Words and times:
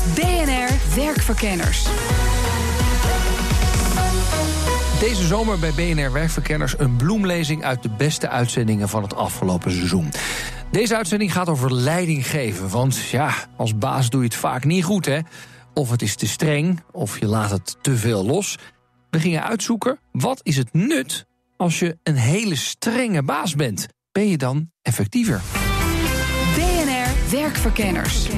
BNR 0.00 0.94
Werkverkenners. 0.94 1.86
Deze 5.00 5.26
zomer 5.26 5.58
bij 5.58 5.72
BNR 5.72 6.12
Werkverkenners 6.12 6.78
een 6.78 6.96
bloemlezing 6.96 7.64
uit 7.64 7.82
de 7.82 7.90
beste 7.90 8.28
uitzendingen 8.28 8.88
van 8.88 9.02
het 9.02 9.14
afgelopen 9.14 9.70
seizoen. 9.70 10.10
Deze 10.70 10.96
uitzending 10.96 11.32
gaat 11.32 11.48
over 11.48 11.74
leiding 11.74 12.26
geven. 12.26 12.68
Want 12.68 12.98
ja, 12.98 13.34
als 13.56 13.78
baas 13.78 14.10
doe 14.10 14.20
je 14.20 14.26
het 14.26 14.36
vaak 14.36 14.64
niet 14.64 14.84
goed, 14.84 15.06
hè? 15.06 15.18
Of 15.74 15.90
het 15.90 16.02
is 16.02 16.16
te 16.16 16.26
streng, 16.26 16.80
of 16.92 17.18
je 17.18 17.26
laat 17.26 17.50
het 17.50 17.76
te 17.80 17.96
veel 17.96 18.24
los. 18.24 18.58
We 19.10 19.20
gingen 19.20 19.44
uitzoeken, 19.44 19.98
wat 20.12 20.40
is 20.42 20.56
het 20.56 20.72
nut 20.72 21.26
als 21.56 21.78
je 21.78 21.98
een 22.02 22.16
hele 22.16 22.56
strenge 22.56 23.22
baas 23.22 23.54
bent? 23.54 23.86
Ben 24.12 24.28
je 24.28 24.36
dan 24.36 24.70
effectiever? 24.82 25.40
BNR 26.54 27.30
Werkverkenners. 27.30 28.28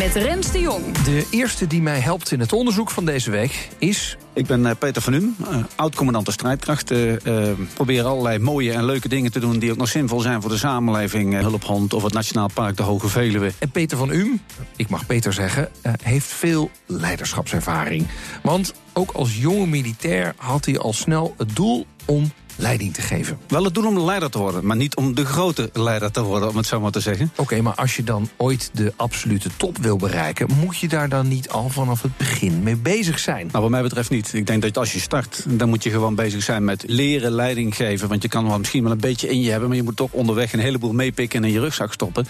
Met 0.00 0.14
Rens 0.14 0.52
de 0.52 0.60
Jong. 0.60 0.98
De 0.98 1.26
eerste 1.30 1.66
die 1.66 1.82
mij 1.82 2.00
helpt 2.00 2.32
in 2.32 2.40
het 2.40 2.52
onderzoek 2.52 2.90
van 2.90 3.04
deze 3.04 3.30
week 3.30 3.68
is 3.78 4.16
Ik 4.32 4.46
ben 4.46 4.66
eh, 4.66 4.72
Peter 4.78 5.02
van 5.02 5.14
Um, 5.14 5.36
oud-commandant 5.76 6.26
de 6.26 6.32
strijdkrachten. 6.32 7.20
Uh, 7.24 7.48
probeer 7.74 8.04
allerlei 8.04 8.38
mooie 8.38 8.72
en 8.72 8.84
leuke 8.84 9.08
dingen 9.08 9.32
te 9.32 9.40
doen 9.40 9.58
die 9.58 9.70
ook 9.70 9.76
nog 9.76 9.88
zinvol 9.88 10.20
zijn 10.20 10.40
voor 10.40 10.50
de 10.50 10.56
samenleving. 10.56 11.34
Uh, 11.34 11.40
Hulphond 11.40 11.94
of 11.94 12.02
het 12.02 12.12
Nationaal 12.12 12.50
Park 12.54 12.76
de 12.76 12.82
Hoge 12.82 13.08
Veluwe. 13.08 13.52
En 13.58 13.70
Peter 13.70 13.98
van 13.98 14.10
Um, 14.10 14.40
ik 14.76 14.88
mag 14.88 15.06
Peter 15.06 15.32
zeggen, 15.32 15.68
uh, 15.82 15.92
heeft 16.02 16.26
veel 16.26 16.70
leiderschapservaring. 16.86 18.06
Want 18.42 18.74
ook 18.92 19.10
als 19.10 19.36
jonge 19.36 19.66
militair 19.66 20.34
had 20.36 20.64
hij 20.64 20.78
al 20.78 20.92
snel 20.92 21.34
het 21.38 21.56
doel 21.56 21.86
om 22.04 22.32
leiding 22.60 22.94
te 22.94 23.02
geven. 23.02 23.38
Wel 23.48 23.64
het 23.64 23.74
doel 23.74 23.86
om 23.86 24.00
leider 24.00 24.30
te 24.30 24.38
worden, 24.38 24.66
maar 24.66 24.76
niet 24.76 24.96
om 24.96 25.14
de 25.14 25.24
grote 25.24 25.70
leider 25.72 26.10
te 26.10 26.22
worden, 26.22 26.48
om 26.48 26.56
het 26.56 26.66
zo 26.66 26.80
maar 26.80 26.90
te 26.90 27.00
zeggen. 27.00 27.30
Oké, 27.32 27.40
okay, 27.40 27.60
maar 27.60 27.74
als 27.74 27.96
je 27.96 28.04
dan 28.04 28.28
ooit 28.36 28.70
de 28.72 28.92
absolute 28.96 29.48
top 29.56 29.78
wil 29.78 29.96
bereiken, 29.96 30.48
moet 30.60 30.78
je 30.78 30.88
daar 30.88 31.08
dan 31.08 31.28
niet 31.28 31.48
al 31.48 31.68
vanaf 31.68 32.02
het 32.02 32.16
begin 32.16 32.62
mee 32.62 32.76
bezig 32.76 33.18
zijn? 33.18 33.46
Nou, 33.46 33.62
wat 33.62 33.70
mij 33.70 33.82
betreft 33.82 34.10
niet. 34.10 34.34
Ik 34.34 34.46
denk 34.46 34.62
dat 34.62 34.78
als 34.78 34.92
je 34.92 35.00
start, 35.00 35.44
dan 35.48 35.68
moet 35.68 35.82
je 35.82 35.90
gewoon 35.90 36.14
bezig 36.14 36.42
zijn 36.42 36.64
met 36.64 36.84
leren 36.86 37.32
leiding 37.32 37.76
geven. 37.76 38.08
Want 38.08 38.22
je 38.22 38.28
kan 38.28 38.46
wel 38.46 38.58
misschien 38.58 38.82
wel 38.82 38.92
een 38.92 38.98
beetje 38.98 39.28
in 39.28 39.40
je 39.40 39.50
hebben, 39.50 39.68
maar 39.68 39.76
je 39.76 39.82
moet 39.82 39.96
toch 39.96 40.12
onderweg 40.12 40.52
een 40.52 40.58
heleboel 40.58 40.92
meepikken 40.92 41.42
en 41.42 41.48
in 41.48 41.54
je 41.54 41.60
rugzak 41.60 41.92
stoppen. 41.92 42.26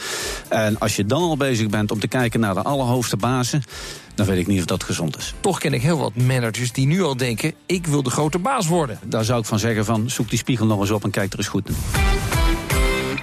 En 0.49 0.79
als 0.79 0.97
je 0.97 1.07
dan 1.07 1.23
al 1.23 1.37
bezig 1.37 1.69
bent 1.69 1.91
om 1.91 2.01
te 2.01 2.09
kijken 2.09 2.41
naar 2.41 2.55
de 2.55 2.63
allerhoogste 2.63 3.17
bazen, 3.17 3.63
dan 4.21 4.29
weet 4.29 4.39
ik 4.39 4.47
niet 4.47 4.59
of 4.59 4.65
dat 4.65 4.85
gezond 4.85 5.17
is. 5.17 5.35
Toch 5.41 5.59
ken 5.59 5.73
ik 5.73 5.83
heel 5.83 5.99
wat 5.99 6.15
managers 6.15 6.73
die 6.73 6.87
nu 6.87 7.03
al 7.03 7.17
denken: 7.17 7.55
ik 7.67 7.87
wil 7.87 8.03
de 8.03 8.11
grote 8.11 8.39
baas 8.39 8.67
worden. 8.67 8.99
Daar 9.05 9.25
zou 9.25 9.41
ik 9.41 9.47
van 9.47 9.59
zeggen: 9.59 9.85
van 9.85 10.11
zoek 10.11 10.29
die 10.29 10.39
spiegel 10.39 10.67
nog 10.67 10.81
eens 10.81 10.91
op 10.91 11.05
en 11.05 11.11
kijk 11.11 11.33
er 11.33 11.39
eens 11.39 11.49
goed 11.49 11.69
naar. 11.69 11.79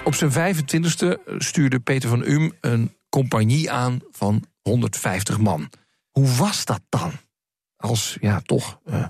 Op 0.03 0.15
zijn 0.15 0.31
25e 0.55 1.37
stuurde 1.37 1.79
Peter 1.79 2.09
van 2.09 2.23
Um 2.23 2.51
een 2.61 2.95
compagnie 3.09 3.71
aan 3.71 3.99
van 4.11 4.43
150 4.61 5.37
man. 5.37 5.69
Hoe 6.11 6.35
was 6.35 6.65
dat 6.65 6.81
dan? 6.89 7.11
Als, 7.75 8.17
ja, 8.21 8.41
toch, 8.45 8.79
uh, 8.85 9.07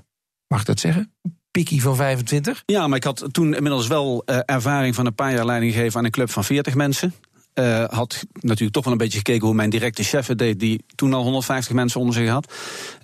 mag 0.47 0.59
ik 0.59 0.65
dat 0.65 0.79
zeggen? 0.79 1.13
Pikkie 1.51 1.81
van 1.81 1.95
25? 1.95 2.63
Ja, 2.65 2.87
maar 2.87 2.97
ik 2.97 3.03
had 3.03 3.27
toen 3.31 3.53
inmiddels 3.53 3.87
wel 3.87 4.23
uh, 4.25 4.39
ervaring 4.45 4.95
van 4.95 5.05
een 5.05 5.15
paar 5.15 5.33
jaar 5.33 5.45
leiding 5.45 5.73
gegeven 5.73 5.99
aan 5.99 6.05
een 6.05 6.11
club 6.11 6.29
van 6.29 6.43
40 6.43 6.75
mensen. 6.75 7.13
Uh, 7.59 7.83
had 7.83 8.23
natuurlijk 8.33 8.71
toch 8.71 8.83
wel 8.83 8.93
een 8.93 8.99
beetje 8.99 9.17
gekeken 9.17 9.45
hoe 9.45 9.55
mijn 9.55 9.69
directe 9.69 10.03
chef 10.03 10.27
het 10.27 10.37
deed, 10.37 10.59
die 10.59 10.83
toen 10.95 11.13
al 11.13 11.23
150 11.23 11.73
mensen 11.73 11.99
onder 11.99 12.15
zich 12.15 12.29
had. 12.29 12.53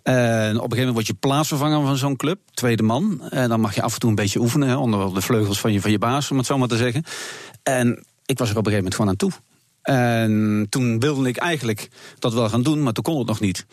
En 0.04 0.24
op 0.24 0.46
een 0.46 0.54
gegeven 0.54 0.78
moment 0.78 0.94
word 0.94 1.08
je 1.08 1.14
plaatsvervanger 1.14 1.82
van 1.82 1.98
zo'n 1.98 2.16
club, 2.16 2.40
tweede 2.54 2.84
man. 2.84 3.22
En 3.30 3.50
dan 3.50 3.60
mag 3.60 3.76
je 3.76 3.82
af 3.82 3.94
en 3.94 4.00
toe 4.00 4.10
een 4.10 4.16
beetje 4.16 4.40
oefenen 4.40 4.68
hè, 4.68 4.76
onder 4.76 5.14
de 5.14 5.22
vleugels 5.22 5.60
van 5.60 5.74
je, 5.74 5.82
van 5.82 5.92
je 5.92 5.98
baas, 5.98 6.32
om 6.32 6.38
het 6.38 6.46
zo 6.46 6.58
maar 6.58 6.68
te 6.68 6.78
zeggen. 6.78 7.04
En 7.64 8.06
ik 8.26 8.38
was 8.38 8.50
er 8.50 8.58
op 8.58 8.66
een 8.66 8.72
gegeven 8.72 8.92
moment 8.92 8.96
gewoon 8.96 9.10
aan 9.10 9.16
toe. 9.16 9.32
En 9.82 10.66
toen 10.70 11.00
wilde 11.00 11.30
ik 11.30 11.38
eigenlijk 11.38 11.90
dat 12.20 12.34
wel 12.34 12.50
gaan 12.50 12.64
doen, 12.64 12.84
maar 12.84 12.94
toen 12.94 13.04
kon 13.04 13.18
het 13.18 13.28
nog 13.28 13.40
niet. 13.40 13.66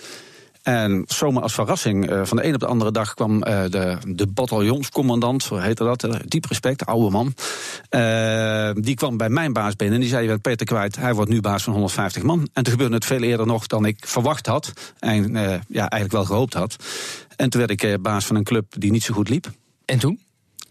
En 0.63 1.05
zomaar 1.07 1.43
als 1.43 1.55
verrassing, 1.55 2.11
uh, 2.11 2.25
van 2.25 2.37
de 2.37 2.45
een 2.45 2.55
op 2.55 2.61
de 2.61 2.67
andere 2.67 2.93
dag 2.93 3.15
kwam 3.15 3.35
uh, 3.35 3.43
de, 3.43 3.99
de 4.07 4.27
bataljonscommandant, 4.27 5.43
zo 5.43 5.57
heette 5.57 5.85
dat, 5.85 6.05
uh, 6.05 6.15
diep 6.25 6.45
respect, 6.45 6.87
oude 6.87 7.11
man. 7.11 7.35
die 8.83 8.95
kwam 8.95 9.17
bij 9.17 9.29
mijn 9.29 9.53
baas 9.53 9.77
binnen 9.77 9.97
en 9.97 10.03
die 10.03 10.11
zei: 10.11 10.23
Je 10.23 10.29
bent 10.29 10.43
Peter 10.43 10.67
kwijt, 10.67 10.97
hij 10.97 11.15
wordt 11.15 11.31
nu 11.31 11.41
baas 11.41 11.63
van 11.63 11.73
150 11.73 12.23
man. 12.23 12.49
En 12.53 12.63
toen 12.63 12.73
gebeurde 12.73 12.95
het 12.95 13.05
veel 13.05 13.23
eerder 13.23 13.47
nog 13.47 13.67
dan 13.67 13.85
ik 13.85 14.07
verwacht 14.07 14.47
had. 14.47 14.73
En 14.99 15.33
ja, 15.69 15.89
eigenlijk 15.89 16.13
wel 16.13 16.25
gehoopt 16.25 16.55
had. 16.55 16.77
En 17.37 17.51
toen 17.51 17.67
werd 17.67 17.83
ik 17.83 18.03
baas 18.03 18.27
van 18.27 18.37
een 18.37 18.45
club 18.45 18.65
die 18.79 18.91
niet 18.91 19.03
zo 19.03 19.15
goed 19.15 19.29
liep. 19.29 19.51
En 19.85 19.99
toen? 19.99 20.21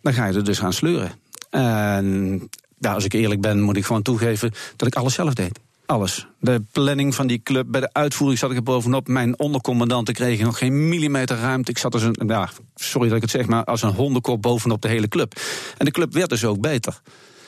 Dan 0.02 0.14
ga 0.14 0.26
je 0.26 0.34
er 0.34 0.44
dus 0.44 0.60
gaan 0.60 0.74
sleuren. 0.74 1.12
En 1.50 2.50
ja, 2.80 2.94
als 2.94 3.06
ik 3.06 3.14
eerlijk 3.14 3.42
ben, 3.42 3.62
moet 3.62 3.78
ik 3.78 3.86
gewoon 3.86 4.02
toegeven 4.02 4.52
dat 4.76 4.88
ik 4.88 4.96
alles 4.96 5.14
zelf 5.14 5.34
deed. 5.34 5.60
Alles. 5.90 6.28
De 6.40 6.64
planning 6.72 7.16
van 7.16 7.28
die 7.28 7.42
club, 7.44 7.66
bij 7.68 7.82
de 7.82 7.94
uitvoering 7.94 8.40
zat 8.40 8.52
ik 8.52 8.58
er 8.58 8.64
bovenop. 8.64 9.08
Mijn 9.08 9.40
ondercommandanten 9.40 10.14
kregen 10.14 10.46
nog 10.46 10.58
geen 10.58 10.90
millimeter 10.90 11.38
ruimte. 11.38 11.72
Ik 11.72 11.78
zat 11.78 11.94
als 11.94 12.04
een, 12.04 12.16
ja, 12.28 12.50
sorry 12.76 13.08
dat 13.08 13.16
ik 13.16 13.22
het 13.22 13.32
zeg, 13.32 13.48
maar 13.48 13.64
als 13.64 13.82
een 13.82 13.94
hondenkop 13.94 14.42
bovenop 14.42 14.82
de 14.82 14.88
hele 14.88 15.08
club. 15.08 15.40
En 15.78 15.86
de 15.86 15.92
club 15.92 16.14
werd 16.14 16.30
dus 16.30 16.46
ook 16.46 16.62
beter. 16.62 17.02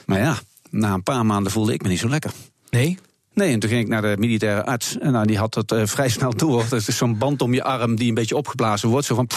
Maar 0.06 0.20
ja, 0.20 0.38
na 0.70 0.94
een 0.94 1.04
paar 1.04 1.26
maanden 1.26 1.52
voelde 1.52 1.74
ik 1.74 1.82
me 1.82 1.88
niet 1.88 2.00
zo 2.00 2.10
lekker. 2.10 2.32
Nee? 2.70 2.98
Nee, 3.34 3.54
en 3.54 3.60
toen 3.60 3.70
ging 3.70 3.82
ik 3.82 3.88
naar 3.88 4.02
de 4.02 4.16
militaire 4.20 4.66
arts. 4.66 4.98
En 4.98 5.12
nou, 5.12 5.26
die 5.26 5.38
had 5.38 5.56
het 5.56 5.72
uh, 5.72 5.86
vrij 5.86 6.10
snel 6.10 6.36
door. 6.36 6.64
Dat 6.70 6.88
is 6.88 6.98
zo'n 6.98 7.18
band 7.18 7.42
om 7.42 7.54
je 7.54 7.64
arm 7.64 7.96
die 7.96 8.08
een 8.08 8.14
beetje 8.14 8.38
opgeblazen 8.38 8.90
wordt. 8.90 9.06
Zo 9.06 9.16
van. 9.16 9.30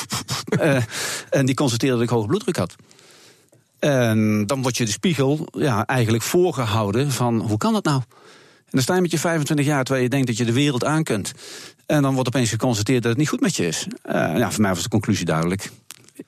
uh, 0.61 0.83
en 1.31 1.47
die 1.47 1.55
constateerde 1.55 1.95
dat 1.95 2.05
ik 2.05 2.11
hoge 2.11 2.27
bloeddruk 2.27 2.57
had. 2.57 2.75
En 3.79 4.47
dan 4.47 4.63
wordt 4.63 4.77
je 4.77 4.85
de 4.85 4.91
spiegel 4.91 5.49
ja, 5.53 5.87
eigenlijk 5.87 6.25
voorgehouden 6.25 7.11
van 7.11 7.41
hoe 7.41 7.59
kan 7.59 7.73
dat 7.73 7.85
nou? 7.85 8.03
En 8.65 8.71
dan 8.71 8.83
sta 8.83 8.95
je 8.95 9.01
met 9.01 9.11
je 9.11 9.19
25 9.19 9.67
jaar 9.67 9.85
terwijl 9.85 10.05
je 10.05 10.11
denkt 10.11 10.27
dat 10.27 10.37
je 10.37 10.45
de 10.45 10.53
wereld 10.53 10.85
aan 10.85 11.03
kunt. 11.03 11.33
En 11.87 12.03
dan 12.03 12.15
wordt 12.15 12.29
opeens 12.29 12.51
geconstateerd 12.51 13.03
dat 13.03 13.11
het 13.11 13.21
niet 13.21 13.29
goed 13.29 13.41
met 13.41 13.57
je 13.57 13.67
is. 13.67 13.87
Uh, 14.07 14.13
ja, 14.13 14.51
voor 14.51 14.63
mij 14.63 14.75
was 14.75 14.83
de 14.83 14.89
conclusie 14.89 15.25
duidelijk. 15.25 15.71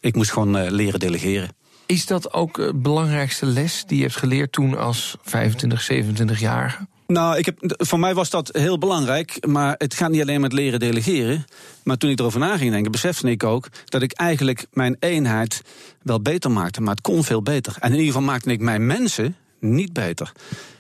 Ik 0.00 0.14
moest 0.14 0.30
gewoon 0.30 0.56
uh, 0.56 0.70
leren 0.70 1.00
delegeren. 1.00 1.48
Is 1.86 2.06
dat 2.06 2.32
ook 2.32 2.56
de 2.56 2.74
belangrijkste 2.74 3.46
les 3.46 3.84
die 3.86 3.96
je 3.96 4.02
hebt 4.02 4.16
geleerd 4.16 4.52
toen 4.52 4.78
als 4.78 5.16
25, 5.22 5.90
27-jarige? 5.92 6.86
Nou, 7.06 7.36
ik 7.36 7.44
heb, 7.44 7.56
voor 7.60 7.98
mij 7.98 8.14
was 8.14 8.30
dat 8.30 8.48
heel 8.52 8.78
belangrijk. 8.78 9.46
Maar 9.46 9.74
het 9.78 9.94
gaat 9.94 10.10
niet 10.10 10.20
alleen 10.20 10.40
met 10.40 10.52
leren 10.52 10.80
delegeren. 10.80 11.44
Maar 11.84 11.96
toen 11.96 12.10
ik 12.10 12.18
erover 12.18 12.40
na 12.40 12.56
ging 12.56 12.70
denken, 12.70 12.92
besefte 12.92 13.30
ik 13.30 13.44
ook 13.44 13.68
dat 13.84 14.02
ik 14.02 14.12
eigenlijk 14.12 14.66
mijn 14.72 14.96
eenheid 15.00 15.62
wel 16.02 16.20
beter 16.20 16.50
maakte. 16.50 16.80
Maar 16.80 16.94
het 16.94 17.02
kon 17.02 17.24
veel 17.24 17.42
beter. 17.42 17.76
En 17.78 17.88
in 17.90 17.98
ieder 17.98 18.12
geval 18.12 18.28
maakte 18.28 18.50
ik 18.50 18.60
mijn 18.60 18.86
mensen 18.86 19.36
niet 19.60 19.92
beter. 19.92 20.32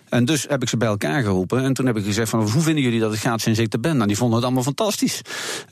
En 0.08 0.24
dus 0.24 0.46
heb 0.48 0.62
ik 0.62 0.68
ze 0.68 0.76
bij 0.76 0.88
elkaar 0.88 1.22
geroepen. 1.22 1.62
En 1.62 1.72
toen 1.72 1.86
heb 1.86 1.96
ik 1.96 2.04
gezegd 2.04 2.30
van, 2.30 2.50
hoe 2.50 2.62
vinden 2.62 2.82
jullie 2.82 3.00
dat 3.00 3.10
het 3.10 3.20
gaat 3.20 3.40
sinds 3.40 3.58
ik 3.58 3.72
er 3.72 3.80
ben? 3.80 3.96
Nou, 3.96 4.06
die 4.06 4.16
vonden 4.16 4.36
het 4.36 4.44
allemaal 4.44 4.62
fantastisch. 4.62 5.20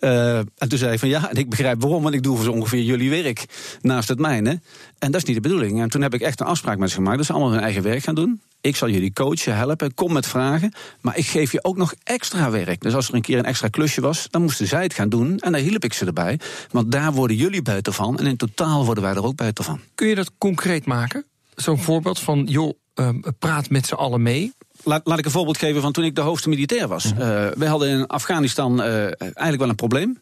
Uh, 0.00 0.36
en 0.36 0.68
toen 0.68 0.78
zei 0.78 0.92
ik 0.92 0.98
van, 0.98 1.08
ja, 1.08 1.30
en 1.30 1.36
ik 1.36 1.50
begrijp 1.50 1.80
waarom. 1.80 2.02
Want 2.02 2.14
ik 2.14 2.22
doe 2.22 2.42
zo 2.42 2.52
ongeveer 2.52 2.82
jullie 2.82 3.10
werk 3.10 3.44
naast 3.80 4.08
het 4.08 4.18
mijne. 4.18 4.60
En 4.98 5.10
dat 5.10 5.20
is 5.20 5.24
niet 5.26 5.36
de 5.36 5.48
bedoeling. 5.48 5.80
En 5.80 5.88
toen 5.88 6.02
heb 6.02 6.14
ik 6.14 6.20
echt 6.20 6.40
een 6.40 6.46
afspraak 6.46 6.78
met 6.78 6.88
ze 6.88 6.94
gemaakt. 6.94 7.16
Dat 7.16 7.26
ze 7.26 7.32
allemaal 7.32 7.50
hun 7.50 7.60
eigen 7.60 7.82
werk 7.82 8.02
gaan 8.02 8.14
doen. 8.14 8.40
Ik 8.60 8.76
zal 8.76 8.88
jullie 8.88 9.12
coachen, 9.12 9.56
helpen, 9.56 9.94
kom 9.94 10.12
met 10.12 10.26
vragen. 10.26 10.72
Maar 11.00 11.16
ik 11.16 11.26
geef 11.26 11.52
je 11.52 11.64
ook 11.64 11.76
nog 11.76 11.94
extra 12.02 12.50
werk. 12.50 12.80
Dus 12.80 12.94
als 12.94 13.08
er 13.08 13.14
een 13.14 13.22
keer 13.22 13.38
een 13.38 13.44
extra 13.44 13.68
klusje 13.68 14.00
was, 14.00 14.26
dan 14.30 14.42
moesten 14.42 14.66
zij 14.66 14.82
het 14.82 14.94
gaan 14.94 15.08
doen. 15.08 15.38
En 15.38 15.52
daar 15.52 15.60
hielp 15.60 15.84
ik 15.84 15.92
ze 15.92 16.06
erbij. 16.06 16.40
Want 16.70 16.92
daar 16.92 17.12
worden 17.12 17.36
jullie 17.36 17.62
beter 17.62 17.92
van. 17.92 18.18
En 18.18 18.26
in 18.26 18.36
totaal 18.36 18.84
worden 18.84 19.04
wij 19.04 19.12
er 19.12 19.24
ook 19.24 19.36
beter 19.36 19.64
van. 19.64 19.80
Kun 19.94 20.08
je 20.08 20.14
dat 20.14 20.30
concreet 20.38 20.86
maken? 20.86 21.24
Zo'n 21.54 21.78
voorbeeld 21.78 22.18
van, 22.18 22.44
joh, 22.44 22.72
uh, 22.94 23.08
praat 23.38 23.70
met 23.70 23.86
z'n 23.86 23.94
allen 23.94 24.22
mee. 24.22 24.52
Laat, 24.82 25.00
laat, 25.04 25.18
ik 25.18 25.24
een 25.24 25.30
voorbeeld 25.30 25.58
geven 25.58 25.82
van 25.82 25.92
toen 25.92 26.04
ik 26.04 26.14
de 26.14 26.20
hoogste 26.20 26.48
militair 26.48 26.88
was. 26.88 27.04
Uh, 27.04 27.18
wij 27.46 27.68
hadden 27.68 27.88
in 27.88 28.06
Afghanistan 28.06 28.80
uh, 28.80 28.86
eigenlijk 29.04 29.58
wel 29.58 29.68
een 29.68 29.74
probleem. 29.74 30.18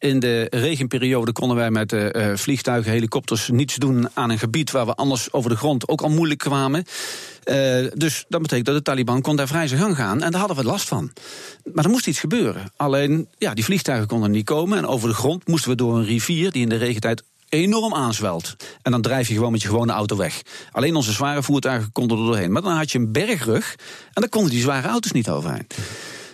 In 0.00 0.20
de 0.20 0.46
regenperiode 0.50 1.32
konden 1.32 1.56
wij 1.56 1.70
met 1.70 1.92
uh, 1.92 2.34
vliegtuigen, 2.34 2.92
helikopters 2.92 3.48
niets 3.48 3.74
doen 3.74 4.08
aan 4.14 4.30
een 4.30 4.38
gebied 4.38 4.70
waar 4.70 4.86
we 4.86 4.94
anders 4.94 5.32
over 5.32 5.50
de 5.50 5.56
grond 5.56 5.88
ook 5.88 6.00
al 6.00 6.08
moeilijk 6.08 6.40
kwamen. 6.40 6.84
Uh, 7.44 7.86
dus 7.94 8.24
dat 8.28 8.42
betekent 8.42 8.66
dat 8.66 8.76
de 8.76 8.82
Taliban 8.82 9.20
kon 9.20 9.36
daar 9.36 9.46
vrij 9.46 9.68
zijn 9.68 9.80
gang 9.80 9.96
gaan. 9.96 10.22
En 10.22 10.30
daar 10.30 10.40
hadden 10.40 10.56
we 10.56 10.64
last 10.64 10.88
van. 10.88 11.12
Maar 11.72 11.84
er 11.84 11.90
moest 11.90 12.06
iets 12.06 12.20
gebeuren. 12.20 12.72
Alleen, 12.76 13.28
ja, 13.38 13.54
die 13.54 13.64
vliegtuigen 13.64 14.06
konden 14.06 14.30
niet 14.30 14.44
komen. 14.44 14.78
En 14.78 14.86
over 14.86 15.08
de 15.08 15.14
grond 15.14 15.46
moesten 15.46 15.70
we 15.70 15.76
door 15.76 15.96
een 15.96 16.04
rivier 16.04 16.50
die 16.50 16.62
in 16.62 16.68
de 16.68 16.76
regentijd 16.76 17.22
enorm 17.50 17.94
aanzwelt. 17.94 18.56
En 18.82 18.90
dan 18.90 19.02
drijf 19.02 19.28
je 19.28 19.34
gewoon 19.34 19.52
met 19.52 19.62
je 19.62 19.68
gewone 19.68 19.92
auto 19.92 20.16
weg. 20.16 20.42
Alleen 20.72 20.96
onze 20.96 21.12
zware 21.12 21.42
voertuigen 21.42 21.92
konden 21.92 22.18
er 22.18 22.24
doorheen. 22.24 22.52
Maar 22.52 22.62
dan 22.62 22.76
had 22.76 22.92
je 22.92 22.98
een 22.98 23.12
bergrug 23.12 23.74
en 24.12 24.20
dan 24.20 24.28
konden 24.28 24.50
die 24.50 24.60
zware 24.60 24.88
auto's 24.88 25.12
niet 25.12 25.30
overheen. 25.30 25.66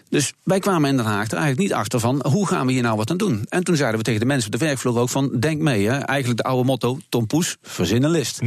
Dus 0.08 0.32
wij 0.42 0.58
kwamen 0.58 0.90
in 0.90 0.96
Den 0.96 1.06
Haag 1.06 1.26
er 1.26 1.38
eigenlijk 1.38 1.58
niet 1.58 1.72
achter 1.72 2.00
van 2.00 2.26
hoe 2.28 2.46
gaan 2.46 2.66
we 2.66 2.72
hier 2.72 2.82
nou 2.82 2.96
wat 2.96 3.10
aan 3.10 3.16
doen. 3.16 3.46
En 3.48 3.64
toen 3.64 3.76
zeiden 3.76 3.98
we 3.98 4.04
tegen 4.04 4.20
de 4.20 4.26
mensen 4.26 4.52
op 4.52 4.58
de 4.58 4.64
werkvloer 4.64 4.98
ook 4.98 5.08
van 5.08 5.40
denk 5.40 5.60
mee. 5.60 5.88
Hè. 5.88 5.98
Eigenlijk 5.98 6.42
de 6.42 6.48
oude 6.48 6.64
motto, 6.64 6.98
Tom 7.08 7.26
Poes, 7.26 7.56
verzin 7.62 8.02
een 8.02 8.10
list. 8.10 8.40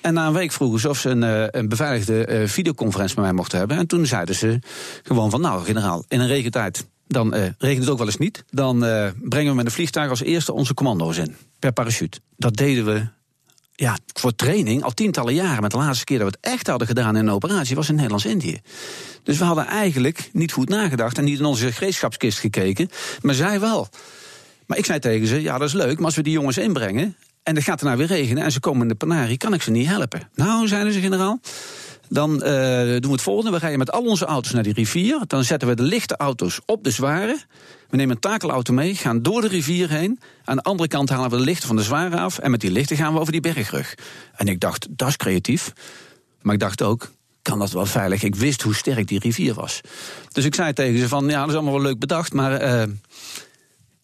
En 0.00 0.14
na 0.14 0.26
een 0.26 0.32
week 0.32 0.52
vroegen 0.52 0.80
ze 0.80 0.88
of 0.88 0.98
ze 0.98 1.08
een, 1.08 1.22
eh, 1.22 1.60
een 1.60 1.68
beveiligde 1.68 2.24
eh, 2.24 2.48
videoconferentie 2.48 3.16
met 3.16 3.24
mij 3.24 3.34
mochten 3.34 3.58
hebben. 3.58 3.76
En 3.76 3.86
toen 3.86 4.06
zeiden 4.06 4.34
ze 4.34 4.58
gewoon 5.02 5.30
van 5.30 5.40
nou 5.40 5.64
generaal, 5.64 6.04
in 6.08 6.20
een 6.20 6.26
regentijd 6.26 6.86
dan 7.08 7.34
eh, 7.34 7.48
regent 7.58 7.80
het 7.80 7.88
ook 7.88 7.98
wel 7.98 8.06
eens 8.06 8.16
niet. 8.16 8.44
Dan 8.50 8.84
eh, 8.84 9.08
brengen 9.22 9.50
we 9.50 9.56
met 9.56 9.66
een 9.66 9.72
vliegtuig 9.72 10.10
als 10.10 10.22
eerste 10.22 10.52
onze 10.52 10.74
commando's 10.74 11.16
in. 11.16 11.36
Per 11.58 11.72
parachute. 11.72 12.18
Dat 12.36 12.56
deden 12.56 12.84
we 12.84 13.06
ja, 13.74 13.98
voor 14.12 14.34
training 14.34 14.82
al 14.82 14.90
tientallen 14.90 15.34
jaren. 15.34 15.62
Met 15.62 15.70
de 15.70 15.76
laatste 15.76 16.04
keer 16.04 16.18
dat 16.18 16.30
we 16.30 16.36
het 16.40 16.52
echt 16.52 16.66
hadden 16.66 16.86
gedaan 16.86 17.16
in 17.16 17.26
een 17.26 17.34
operatie 17.34 17.76
was 17.76 17.88
in 17.88 17.94
Nederlands-Indië. 17.94 18.60
Dus 19.22 19.38
we 19.38 19.44
hadden 19.44 19.66
eigenlijk 19.66 20.30
niet 20.32 20.52
goed 20.52 20.68
nagedacht 20.68 21.18
en 21.18 21.24
niet 21.24 21.38
in 21.38 21.44
onze 21.44 21.72
gereedschapskist 21.72 22.38
gekeken. 22.38 22.88
Maar 23.20 23.34
zij 23.34 23.60
wel. 23.60 23.88
Maar 24.66 24.78
ik 24.78 24.84
zei 24.84 24.98
tegen 24.98 25.26
ze: 25.26 25.42
ja, 25.42 25.58
dat 25.58 25.68
is 25.68 25.74
leuk, 25.74 25.96
maar 25.96 26.04
als 26.04 26.16
we 26.16 26.22
die 26.22 26.32
jongens 26.32 26.58
inbrengen. 26.58 27.16
en 27.42 27.54
het 27.54 27.64
gaat 27.64 27.80
er 27.80 27.86
nou 27.86 27.98
weer 27.98 28.06
regenen 28.06 28.44
en 28.44 28.52
ze 28.52 28.60
komen 28.60 28.82
in 28.82 28.88
de 28.88 28.94
Panari, 28.94 29.36
kan 29.36 29.54
ik 29.54 29.62
ze 29.62 29.70
niet 29.70 29.86
helpen. 29.86 30.28
Nou, 30.34 30.68
zeiden 30.68 30.92
ze 30.92 31.00
generaal. 31.00 31.40
Dan 32.08 32.42
eh, 32.42 32.50
doen 32.90 33.00
we 33.00 33.10
het 33.10 33.22
volgende. 33.22 33.50
We 33.50 33.58
rijden 33.58 33.78
met 33.78 33.92
al 33.92 34.04
onze 34.04 34.24
auto's 34.24 34.52
naar 34.52 34.62
die 34.62 34.72
rivier. 34.72 35.20
Dan 35.26 35.44
zetten 35.44 35.68
we 35.68 35.74
de 35.74 35.82
lichte 35.82 36.16
auto's 36.16 36.60
op 36.66 36.84
de 36.84 36.90
zware. 36.90 37.38
We 37.88 37.96
nemen 37.96 38.14
een 38.14 38.20
takelauto 38.20 38.72
mee, 38.72 38.94
gaan 38.94 39.22
door 39.22 39.40
de 39.40 39.48
rivier 39.48 39.90
heen. 39.90 40.20
Aan 40.44 40.56
de 40.56 40.62
andere 40.62 40.88
kant 40.88 41.08
halen 41.08 41.30
we 41.30 41.36
de 41.36 41.42
lichten 41.42 41.66
van 41.66 41.76
de 41.76 41.82
zware 41.82 42.16
af. 42.16 42.38
En 42.38 42.50
met 42.50 42.60
die 42.60 42.70
lichten 42.70 42.96
gaan 42.96 43.12
we 43.12 43.20
over 43.20 43.32
die 43.32 43.40
bergrug. 43.40 43.94
En 44.36 44.46
ik 44.46 44.60
dacht, 44.60 44.86
dat 44.90 45.08
is 45.08 45.16
creatief. 45.16 45.72
Maar 46.42 46.54
ik 46.54 46.60
dacht 46.60 46.82
ook, 46.82 47.10
kan 47.42 47.58
dat 47.58 47.70
wel 47.70 47.86
veilig? 47.86 48.22
Ik 48.22 48.34
wist 48.34 48.62
hoe 48.62 48.74
sterk 48.74 49.08
die 49.08 49.18
rivier 49.18 49.54
was. 49.54 49.80
Dus 50.32 50.44
ik 50.44 50.54
zei 50.54 50.72
tegen 50.72 50.98
ze 50.98 51.08
van, 51.08 51.28
ja, 51.28 51.40
dat 51.40 51.48
is 51.48 51.54
allemaal 51.54 51.72
wel 51.72 51.82
leuk 51.82 51.98
bedacht... 51.98 52.32
maar 52.32 52.52
eh, 52.52 52.88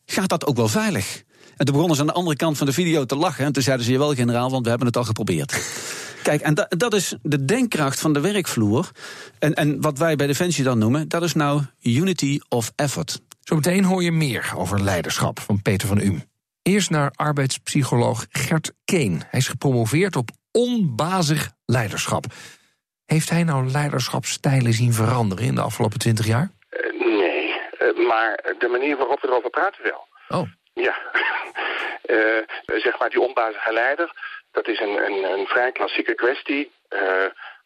gaat 0.06 0.28
dat 0.28 0.46
ook 0.46 0.56
wel 0.56 0.68
veilig? 0.68 1.22
En 1.56 1.64
toen 1.64 1.74
begonnen 1.74 1.96
ze 1.96 2.02
aan 2.02 2.08
de 2.08 2.14
andere 2.14 2.36
kant 2.36 2.56
van 2.56 2.66
de 2.66 2.72
video 2.72 3.04
te 3.04 3.16
lachen. 3.16 3.44
En 3.44 3.52
toen 3.52 3.62
zeiden 3.62 3.86
ze, 3.86 3.92
jawel 3.92 4.14
generaal, 4.14 4.50
want 4.50 4.62
we 4.62 4.68
hebben 4.68 4.86
het 4.86 4.96
al 4.96 5.04
geprobeerd. 5.04 5.52
Kijk, 6.24 6.40
en 6.40 6.54
da 6.54 6.66
dat 6.68 6.94
is 6.94 7.16
de 7.22 7.44
denkkracht 7.44 8.00
van 8.00 8.12
de 8.12 8.20
werkvloer. 8.20 8.90
En, 9.38 9.54
en 9.54 9.80
wat 9.80 9.98
wij 9.98 10.16
bij 10.16 10.26
Defensie 10.26 10.64
dan 10.64 10.78
noemen, 10.78 11.08
dat 11.08 11.22
is 11.22 11.34
nou 11.34 11.60
unity 11.82 12.40
of 12.48 12.72
effort. 12.76 13.20
Zometeen 13.40 13.84
hoor 13.84 14.02
je 14.02 14.12
meer 14.12 14.52
over 14.56 14.82
leiderschap 14.82 15.40
van 15.40 15.62
Peter 15.62 15.88
van 15.88 16.00
Um. 16.00 16.22
Eerst 16.62 16.90
naar 16.90 17.10
arbeidspsycholoog 17.14 18.26
Gert 18.30 18.72
Keen. 18.84 19.22
Hij 19.30 19.40
is 19.40 19.48
gepromoveerd 19.48 20.16
op 20.16 20.28
onbazig 20.52 21.50
leiderschap. 21.66 22.24
Heeft 23.06 23.30
hij 23.30 23.44
nou 23.44 23.70
leiderschapstijlen 23.70 24.72
zien 24.72 24.92
veranderen 24.92 25.44
in 25.44 25.54
de 25.54 25.60
afgelopen 25.60 25.98
twintig 25.98 26.26
jaar? 26.26 26.50
Uh, 26.70 27.18
nee, 27.18 27.48
uh, 27.78 28.08
maar 28.08 28.54
de 28.58 28.68
manier 28.68 28.96
waarop 28.96 29.20
we 29.20 29.28
erover 29.28 29.50
praten 29.50 29.82
wel. 29.82 30.06
Oh. 30.28 30.48
Ja, 30.72 30.94
uh, 32.06 32.78
zeg 32.86 32.98
maar 32.98 33.10
die 33.10 33.20
onbazige 33.20 33.72
leider, 33.72 34.12
dat 34.54 34.66
is 34.68 34.80
een, 34.80 34.96
een, 35.06 35.18
een 35.32 35.46
vrij 35.46 35.72
klassieke 35.72 36.14
kwestie. 36.14 36.70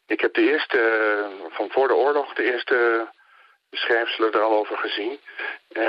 ik 0.06 0.20
heb 0.20 0.34
de 0.34 0.50
eerste, 0.50 0.80
van 1.56 1.66
voor 1.70 1.88
de 1.88 1.94
oorlog, 1.94 2.34
de 2.34 2.52
eerste 2.52 3.08
schrijfselen 3.70 4.32
er 4.32 4.40
al 4.40 4.58
over 4.58 4.76
gezien. 4.76 5.18
Uh, 5.72 5.84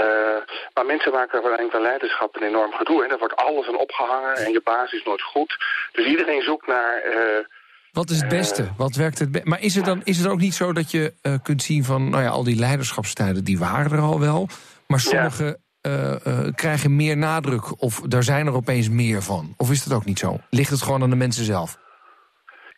maar 0.74 0.86
mensen 0.86 1.12
maken 1.12 1.34
uiteindelijk 1.34 1.72
van 1.72 1.82
leiderschap 1.82 2.36
een 2.36 2.48
enorm 2.48 2.72
gedoe. 2.72 3.04
En 3.04 3.10
daar 3.10 3.18
wordt 3.18 3.36
alles 3.36 3.68
aan 3.68 3.80
opgehangen 3.80 4.36
en 4.36 4.52
je 4.52 4.62
baas 4.64 4.92
is 4.92 5.04
nooit 5.04 5.22
goed. 5.22 5.58
Dus 5.92 6.06
iedereen 6.06 6.42
zoekt 6.42 6.68
naar... 6.68 7.06
Uh, 7.06 7.46
wat 7.92 8.10
is 8.10 8.20
het 8.20 8.30
beste? 8.30 8.62
Uh, 8.62 8.78
Wat 8.78 8.96
werkt 8.96 9.20
het 9.20 9.32
beste? 9.32 9.50
Maar 9.50 9.62
is 9.62 9.76
het 9.76 9.86
dan 9.86 10.02
is 10.04 10.18
het 10.18 10.28
ook 10.28 10.40
niet 10.40 10.54
zo 10.54 10.74
dat 10.74 10.92
je 10.92 11.14
kunt 11.44 11.64
zien 11.64 11.84
van... 11.84 12.10
nou 12.10 12.24
ja, 12.24 12.30
al 12.30 12.44
die 12.44 12.60
leiderschapstijden, 12.60 13.44
die 13.44 13.60
waren 13.60 13.92
er 13.92 14.02
al 14.02 14.20
wel. 14.20 14.48
Maar 14.88 15.00
sommige 15.00 15.60
ja. 15.82 16.52
krijgen 16.56 16.96
meer 16.96 17.18
nadruk. 17.18 17.82
Of 17.82 18.00
daar 18.00 18.24
zijn 18.24 18.48
er 18.48 18.54
opeens 18.54 18.90
meer 18.90 19.22
van. 19.22 19.54
Of 19.58 19.72
is 19.72 19.84
dat 19.84 19.98
ook 19.98 20.06
niet 20.06 20.20
zo? 20.20 20.38
Ligt 20.50 20.70
het 20.70 20.82
gewoon 20.82 21.02
aan 21.02 21.10
de 21.10 21.16
mensen 21.16 21.46
zelf? 21.46 21.78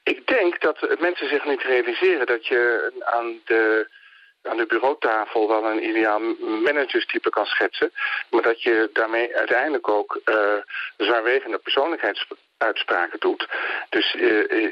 Ik 0.04 0.28
denk 0.28 0.62
dat 0.62 0.96
mensen 1.00 1.28
zich 1.28 1.46
niet 1.46 1.62
realiseren 1.62 2.26
dat 2.26 2.48
je 2.48 2.92
aan 3.06 3.40
de 3.46 3.88
aan 4.44 4.58
de 4.58 4.66
bureautafel 4.66 5.48
wel 5.48 5.66
een 5.66 5.88
ideaal 5.90 6.20
managerstype 6.64 7.30
kan 7.30 7.46
schetsen. 7.46 7.92
Maar 8.30 8.42
dat 8.42 8.64
je 8.64 8.90
daarmee 8.94 9.36
uiteindelijk 9.36 9.90
ook 9.90 10.22
uh, 10.26 10.36
zwaarwegende 10.98 11.58
persoonlijkheidsuitspraken 11.58 13.20
doet. 13.20 13.48
Dus 13.90 14.14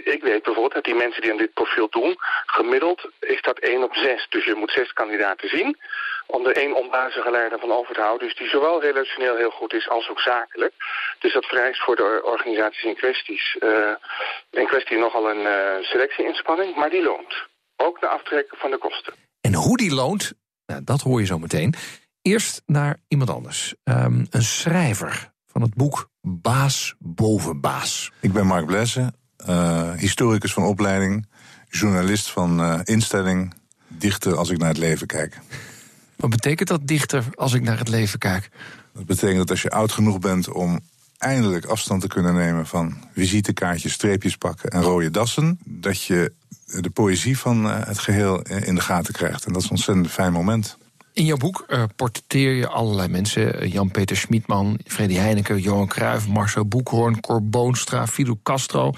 ik 0.03 0.23
weet 0.23 0.43
bijvoorbeeld 0.43 0.73
dat 0.73 0.83
die 0.83 0.95
mensen 0.95 1.21
die 1.21 1.31
aan 1.31 1.37
dit 1.37 1.53
profiel 1.53 1.89
doen, 1.89 2.15
gemiddeld 2.45 3.09
is 3.19 3.41
dat 3.41 3.59
1 3.59 3.83
op 3.83 3.95
6. 3.95 4.27
Dus 4.29 4.45
je 4.45 4.55
moet 4.55 4.71
zes 4.71 4.93
kandidaten 4.93 5.49
zien 5.49 5.77
om 6.35 6.45
er 6.45 6.55
één 6.55 6.75
onbazige 6.75 7.31
leider 7.31 7.59
van 7.59 7.71
over 7.71 7.93
te 7.95 8.01
houden. 8.01 8.27
Dus 8.27 8.37
die 8.37 8.47
zowel 8.47 8.81
relationeel 8.81 9.35
heel 9.37 9.49
goed 9.49 9.73
is 9.73 9.89
als 9.89 10.09
ook 10.09 10.19
zakelijk. 10.19 10.73
Dus 11.19 11.33
dat 11.33 11.45
vereist 11.45 11.83
voor 11.83 11.95
de 11.95 12.21
organisaties 12.23 12.83
in, 12.83 12.95
kwesties, 12.95 13.57
uh, 13.59 13.95
in 14.49 14.67
kwestie 14.67 14.97
nogal 14.97 15.29
een 15.29 15.43
uh, 15.45 15.83
selectieinspanning, 15.91 16.75
maar 16.75 16.89
die 16.89 17.03
loont. 17.03 17.33
Ook 17.75 17.99
de 17.99 18.07
aftrekken 18.07 18.57
van 18.57 18.71
de 18.71 18.77
kosten. 18.77 19.13
En 19.41 19.53
hoe 19.53 19.77
die 19.77 19.93
loont, 19.93 20.33
nou, 20.65 20.83
dat 20.83 21.01
hoor 21.01 21.19
je 21.19 21.25
zo 21.25 21.39
meteen. 21.39 21.73
Eerst 22.21 22.61
naar 22.65 22.97
iemand 23.07 23.29
anders. 23.29 23.75
Um, 23.83 24.27
een 24.29 24.41
schrijver 24.41 25.31
van 25.47 25.61
het 25.61 25.75
boek 25.75 26.09
Baas 26.21 26.95
boven 26.99 27.61
Baas. 27.61 28.11
Ik 28.21 28.33
ben 28.33 28.45
Mark 28.45 28.65
Blessen, 28.65 29.15
uh, 29.49 29.93
historicus 29.93 30.53
van 30.53 30.63
opleiding, 30.63 31.27
journalist 31.69 32.29
van 32.29 32.59
uh, 32.59 32.79
instelling, 32.83 33.53
dichter 33.87 34.37
als 34.37 34.49
ik 34.49 34.57
naar 34.57 34.69
het 34.69 34.77
leven 34.77 35.07
kijk. 35.07 35.37
Wat 36.19 36.29
betekent 36.29 36.67
dat 36.67 36.87
dichter 36.87 37.25
als 37.35 37.53
ik 37.53 37.61
naar 37.61 37.77
het 37.77 37.87
leven 37.87 38.19
kijk? 38.19 38.49
Dat 38.93 39.05
betekent 39.05 39.37
dat 39.37 39.49
als 39.49 39.61
je 39.61 39.69
oud 39.69 39.91
genoeg 39.91 40.19
bent 40.19 40.49
om 40.49 40.79
eindelijk 41.17 41.65
afstand 41.65 42.01
te 42.01 42.07
kunnen 42.07 42.33
nemen 42.33 42.67
van 42.67 42.97
visitekaartjes, 43.13 43.93
streepjes 43.93 44.35
pakken 44.35 44.69
en 44.69 44.81
rode 44.81 45.11
dassen, 45.11 45.59
dat 45.65 46.03
je 46.03 46.33
de 46.65 46.89
poëzie 46.89 47.37
van 47.37 47.65
het 47.65 47.99
geheel 47.99 48.41
in 48.41 48.75
de 48.75 48.81
gaten 48.81 49.13
krijgt. 49.13 49.45
En 49.45 49.53
dat 49.53 49.61
is 49.61 49.67
een 49.67 49.75
ontzettend 49.75 50.11
fijn 50.11 50.31
moment. 50.31 50.77
In 51.13 51.25
jouw 51.25 51.37
boek 51.37 51.65
uh, 51.67 51.83
portretteer 51.95 52.53
je 52.53 52.67
allerlei 52.67 53.07
mensen. 53.07 53.69
Jan-Peter 53.69 54.17
Schmidman, 54.17 54.79
Freddy 54.85 55.15
Heineken, 55.15 55.59
Johan 55.59 55.87
Cruijff, 55.87 56.27
Marcel 56.27 56.65
Boekhoorn... 56.65 57.19
Cor 57.19 57.43
Boonstra, 57.43 58.07
Fidel 58.07 58.39
Castro, 58.43 58.93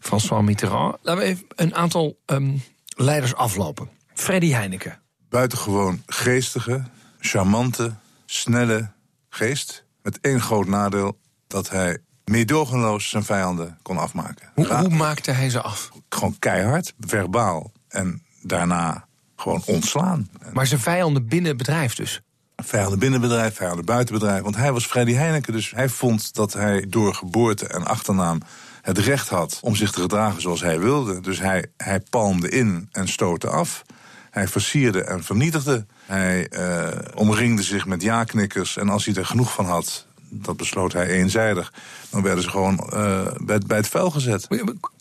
François 0.00 0.44
Mitterrand. 0.44 0.96
Laten 1.02 1.22
we 1.22 1.28
even 1.28 1.46
een 1.54 1.74
aantal 1.74 2.18
um, 2.26 2.62
leiders 2.96 3.34
aflopen. 3.34 3.88
Freddy 4.14 4.50
Heineken. 4.50 4.99
Buitengewoon 5.30 6.02
geestige, 6.06 6.82
charmante, 7.20 7.94
snelle 8.26 8.90
geest. 9.28 9.84
Met 10.02 10.18
één 10.20 10.40
groot 10.40 10.66
nadeel, 10.66 11.18
dat 11.46 11.70
hij 11.70 11.98
meedogenloos 12.24 13.08
zijn 13.08 13.24
vijanden 13.24 13.78
kon 13.82 13.98
afmaken. 13.98 14.50
Hoe, 14.54 14.66
hoe, 14.66 14.88
maakte 14.88 15.30
hij 15.30 15.50
ze 15.50 15.60
af? 15.60 15.90
Gewoon 16.08 16.38
keihard, 16.38 16.94
verbaal. 17.00 17.72
En 17.88 18.22
daarna 18.42 19.06
gewoon 19.36 19.62
ontslaan. 19.66 20.28
Maar 20.52 20.66
zijn 20.66 20.80
vijanden 20.80 21.26
binnen 21.28 21.48
het 21.48 21.58
bedrijf 21.58 21.94
dus? 21.94 22.20
Vijanden 22.56 22.98
binnen 22.98 23.20
het 23.20 23.28
bedrijf, 23.30 23.54
vijanden 23.54 23.84
buiten 23.84 24.14
het 24.14 24.22
bedrijf. 24.22 24.42
Want 24.42 24.56
hij 24.56 24.72
was 24.72 24.86
Freddy 24.86 25.12
Heineken, 25.12 25.52
dus 25.52 25.70
hij 25.70 25.88
vond 25.88 26.34
dat 26.34 26.52
hij 26.52 26.86
door 26.88 27.14
geboorte 27.14 27.66
en 27.66 27.84
achternaam 27.84 28.40
het 28.82 28.98
recht 28.98 29.28
had 29.28 29.58
om 29.62 29.76
zich 29.76 29.90
te 29.92 30.00
gedragen 30.00 30.40
zoals 30.40 30.60
hij 30.60 30.80
wilde. 30.80 31.20
Dus 31.20 31.38
hij, 31.38 31.66
hij 31.76 32.00
palmde 32.00 32.48
in 32.48 32.88
en 32.92 33.08
stootte 33.08 33.48
af. 33.48 33.82
Hij 34.30 34.48
versierde 34.48 35.02
en 35.02 35.24
vernietigde. 35.24 35.86
Hij 36.06 36.46
uh, 36.50 36.88
omringde 37.14 37.62
zich 37.62 37.86
met 37.86 38.02
ja-knikkers. 38.02 38.76
En 38.76 38.88
als 38.88 39.04
hij 39.04 39.14
er 39.14 39.26
genoeg 39.26 39.52
van 39.52 39.64
had, 39.64 40.06
dat 40.30 40.56
besloot 40.56 40.92
hij 40.92 41.06
eenzijdig. 41.06 41.72
Dan 42.10 42.22
werden 42.22 42.44
ze 42.44 42.50
gewoon 42.50 42.90
uh, 42.92 43.26
bij, 43.42 43.58
bij, 43.66 43.76
het 43.76 43.88
vuil 43.88 44.10
gezet. 44.10 44.46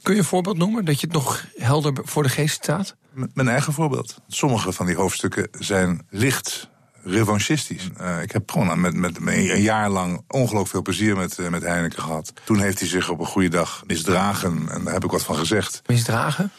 Kun 0.02 0.14
je 0.14 0.20
een 0.20 0.24
voorbeeld 0.24 0.58
noemen, 0.58 0.86
dat 0.86 1.00
je 1.00 1.06
het 1.06 1.16
nog 1.16 1.46
helder 1.58 1.94
voor 2.04 2.24
de 2.24 2.30
geest 2.30 2.64
staat? 2.64 2.96
M 3.14 3.26
mijn 3.34 3.48
eigen 3.48 3.74
voorbeeld. 3.74 4.22
Sommige 4.28 4.72
van 4.72 4.86
die 4.86 4.96
hoofdstukken 4.96 5.48
zijn 5.52 6.06
licht 6.10 6.70
revanchistisch. 7.04 7.90
Uh, 8.02 8.22
ik 8.22 8.32
heb 8.32 8.52
gewoon 8.52 8.82
met, 8.82 8.94
met, 8.94 9.20
met, 9.20 9.34
een 9.34 9.62
jaar 9.62 9.90
lang 9.90 10.24
ongelooflijk 10.28 10.70
veel 10.70 10.82
plezier 10.82 11.18
met, 11.18 11.38
uh, 11.38 11.50
met 11.50 11.64
Heineken 11.64 12.02
gehad. 12.02 12.34
Toen 12.44 12.60
heeft 12.60 12.80
hij 12.80 12.88
zich 12.88 13.10
op 13.10 13.20
een 13.20 13.26
goede 13.26 13.50
dag 13.50 13.84
misdragen. 13.88 14.70
En 14.70 14.84
daar 14.84 14.94
heb 14.94 15.04
ik 15.04 15.12
wat 15.12 15.24
van 15.24 15.36
gezegd. 15.36 15.82
Misdragen? 15.86 16.52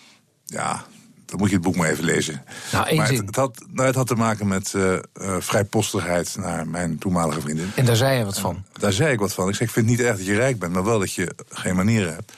Ja, 0.45 0.85
dan 1.31 1.39
moet 1.39 1.49
je 1.49 1.55
het 1.55 1.65
boek 1.65 1.77
maar 1.77 1.91
even 1.91 2.05
lezen. 2.05 2.45
Nou, 2.73 2.95
maar 2.97 3.09
het, 3.09 3.27
het, 3.27 3.37
had, 3.37 3.65
nou, 3.71 3.87
het 3.87 3.97
had 3.97 4.07
te 4.07 4.15
maken 4.15 4.47
met 4.47 4.73
uh, 4.77 4.99
vrijpostigheid 5.39 6.37
naar 6.39 6.69
mijn 6.69 6.99
toenmalige 6.99 7.41
vriendin. 7.41 7.71
En 7.75 7.85
daar 7.85 7.97
zei 7.97 8.19
je 8.19 8.25
wat 8.25 8.39
van? 8.39 8.65
Daar 8.73 8.93
zei 8.93 9.13
ik 9.13 9.19
wat 9.19 9.33
van. 9.33 9.49
Ik 9.49 9.55
zei, 9.55 9.69
ik 9.69 9.75
vind 9.75 9.87
niet 9.87 10.01
erg 10.01 10.17
dat 10.17 10.27
je 10.27 10.35
rijk 10.35 10.59
bent, 10.59 10.73
maar 10.73 10.85
wel 10.85 10.99
dat 10.99 11.13
je 11.13 11.35
geen 11.49 11.77
manieren 11.77 12.15
hebt. 12.15 12.33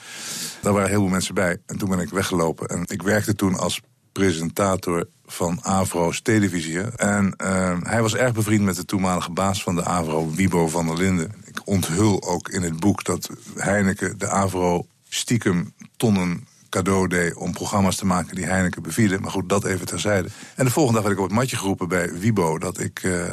Daar 0.63 0.73
waren 0.73 0.89
heel 0.89 1.01
veel 1.01 1.09
mensen 1.09 1.35
bij. 1.35 1.57
En 1.67 1.79
toen 1.79 1.89
ben 1.89 1.99
ik 1.99 2.11
weggelopen. 2.11 2.69
En 2.69 2.85
ik 2.87 3.03
werkte 3.03 3.35
toen 3.35 3.55
als 3.59 3.81
presentator 4.13 5.09
van 5.27 5.59
Avro's 5.63 6.21
televisie. 6.23 6.81
En 6.81 7.35
hij 7.83 8.03
was 8.03 8.15
erg 8.15 8.33
bevriend 8.33 8.65
met 8.65 8.77
de 8.77 8.85
toenmalige 8.85 9.31
baas 9.31 9.63
van 9.63 9.75
de 9.75 9.85
Avro, 9.85 10.31
Wibo 10.31 10.69
van 10.69 10.87
der 10.87 10.97
Linden. 10.97 11.33
Ik 11.45 11.61
onthul 11.65 12.23
ook 12.23 12.49
in 12.49 12.63
het 12.63 12.81
boek 12.81 13.05
dat 13.05 13.31
Heineken 13.57 14.19
de 14.19 14.29
Avro 14.29 14.87
stiekem 15.09 15.73
tonnen 15.97 16.47
cadeau 16.73 17.09
deed 17.09 17.35
om 17.35 17.53
programma's 17.53 17.97
te 17.97 18.07
maken 18.07 18.35
die 18.35 18.45
Heineken 18.45 18.83
bevielen. 18.83 19.21
Maar 19.21 19.31
goed, 19.31 19.49
dat 19.49 19.65
even 19.65 19.87
terzijde. 19.87 20.29
En 20.55 20.65
de 20.65 20.71
volgende 20.71 21.01
dag 21.01 21.09
werd 21.09 21.19
ik 21.19 21.25
op 21.25 21.31
het 21.31 21.39
matje 21.39 21.57
geroepen 21.57 21.89
bij 21.89 22.13
Wibo 22.13 22.59
dat 22.59 22.81
ik 22.81 23.03
uh, 23.03 23.31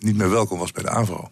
niet 0.00 0.16
meer 0.16 0.30
welkom 0.30 0.58
was 0.58 0.72
bij 0.72 0.82
de 0.82 0.90
AVRO. 0.90 1.30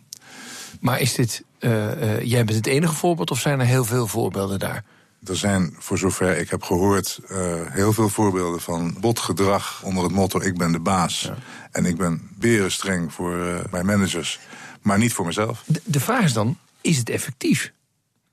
Maar 0.80 1.00
is 1.00 1.14
dit, 1.14 1.42
uh, 1.60 1.70
uh, 1.70 2.22
jij 2.22 2.44
bent 2.44 2.58
het 2.58 2.66
enige 2.66 2.94
voorbeeld 2.94 3.30
of 3.30 3.40
zijn 3.40 3.60
er 3.60 3.66
heel 3.66 3.84
veel 3.84 4.06
voorbeelden 4.06 4.58
daar? 4.58 4.84
Er 5.24 5.36
zijn, 5.36 5.76
voor 5.78 5.98
zover 5.98 6.38
ik 6.38 6.50
heb 6.50 6.62
gehoord, 6.62 7.20
heel 7.68 7.92
veel 7.92 8.08
voorbeelden 8.08 8.60
van 8.60 8.96
botgedrag 9.00 9.82
onder 9.82 10.04
het 10.04 10.12
motto: 10.12 10.40
ik 10.40 10.56
ben 10.56 10.72
de 10.72 10.80
baas. 10.80 11.20
Ja. 11.20 11.34
En 11.70 11.84
ik 11.84 11.96
ben 11.96 12.30
berenstreng 12.38 13.12
voor 13.12 13.66
mijn 13.70 13.86
managers, 13.86 14.40
maar 14.82 14.98
niet 14.98 15.12
voor 15.12 15.26
mezelf. 15.26 15.62
De, 15.66 15.80
de 15.84 16.00
vraag 16.00 16.24
is 16.24 16.32
dan: 16.32 16.58
is 16.80 16.98
het 16.98 17.10
effectief? 17.10 17.72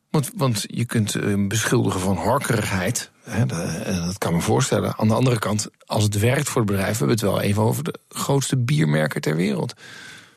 Want, 0.10 0.32
want 0.36 0.64
je 0.68 0.86
kunt 0.86 1.16
uh, 1.16 1.48
beschuldigen 1.48 2.00
van 2.00 2.18
horkerigheid. 2.18 3.12
Hè, 3.24 3.46
dat, 3.46 3.86
dat, 3.86 4.18
kan 4.18 4.34
me 4.34 4.42
voorstellen. 4.42 4.98
Aan 4.98 5.08
de 5.08 5.14
andere 5.14 5.40
kant, 5.40 5.68
als 5.86 6.04
het 6.04 6.20
werkt 6.20 6.50
voor 6.50 6.62
het 6.62 6.72
bedrijf, 6.72 6.92
we 6.92 6.98
hebben 6.98 7.16
het 7.16 7.26
wel 7.26 7.42
even 7.42 7.64
over 7.64 7.84
de 7.84 8.00
grootste 8.10 8.58
biermerken 8.58 9.22
ter 9.22 9.36
wereld. 9.36 9.74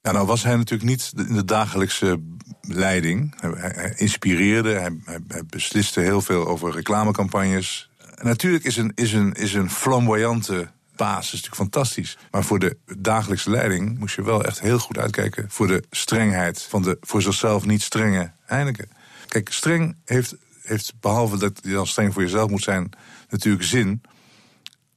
Ja, 0.02 0.12
nou 0.12 0.26
was 0.26 0.42
hij 0.42 0.56
natuurlijk 0.56 0.90
niet 0.90 1.12
in 1.16 1.34
de 1.34 1.44
dagelijkse 1.44 2.20
leiding. 2.60 3.34
Hij, 3.40 3.94
inspireerde, 3.96 5.00
hij, 5.04 5.44
besliste 5.46 6.00
heel 6.00 6.20
veel 6.20 6.46
over 6.46 6.72
reclamecampagnes. 6.72 7.90
Natuurlijk 8.22 8.64
is 8.64 8.76
een, 8.76 8.92
is 8.94 9.12
een, 9.12 9.32
is 9.32 9.54
een 9.54 9.70
flamboyante 9.70 10.70
basis 10.96 11.30
natuurlijk 11.32 11.54
fantastisch. 11.54 12.18
Maar 12.30 12.44
voor 12.44 12.58
de 12.58 12.76
dagelijkse 12.98 13.50
leiding 13.50 13.98
moest 13.98 14.14
je 14.14 14.22
wel 14.22 14.44
echt 14.44 14.60
heel 14.60 14.78
goed 14.78 14.98
uitkijken 14.98 15.44
voor 15.48 15.66
de 15.66 15.82
strengheid 15.90 16.62
van 16.62 16.82
de 16.82 16.96
voor 17.00 17.22
zichzelf 17.22 17.66
niet 17.66 17.82
strenge 17.82 18.32
Heineken. 18.44 18.88
Kijk, 19.32 19.52
streng 19.52 19.96
heeft, 20.04 20.34
heeft 20.62 20.92
behalve 21.00 21.38
dat 21.38 21.60
je 21.62 21.72
dan 21.72 21.86
streng 21.86 22.12
voor 22.12 22.22
jezelf 22.22 22.50
moet 22.50 22.62
zijn, 22.62 22.90
natuurlijk 23.28 23.64
zin. 23.64 24.02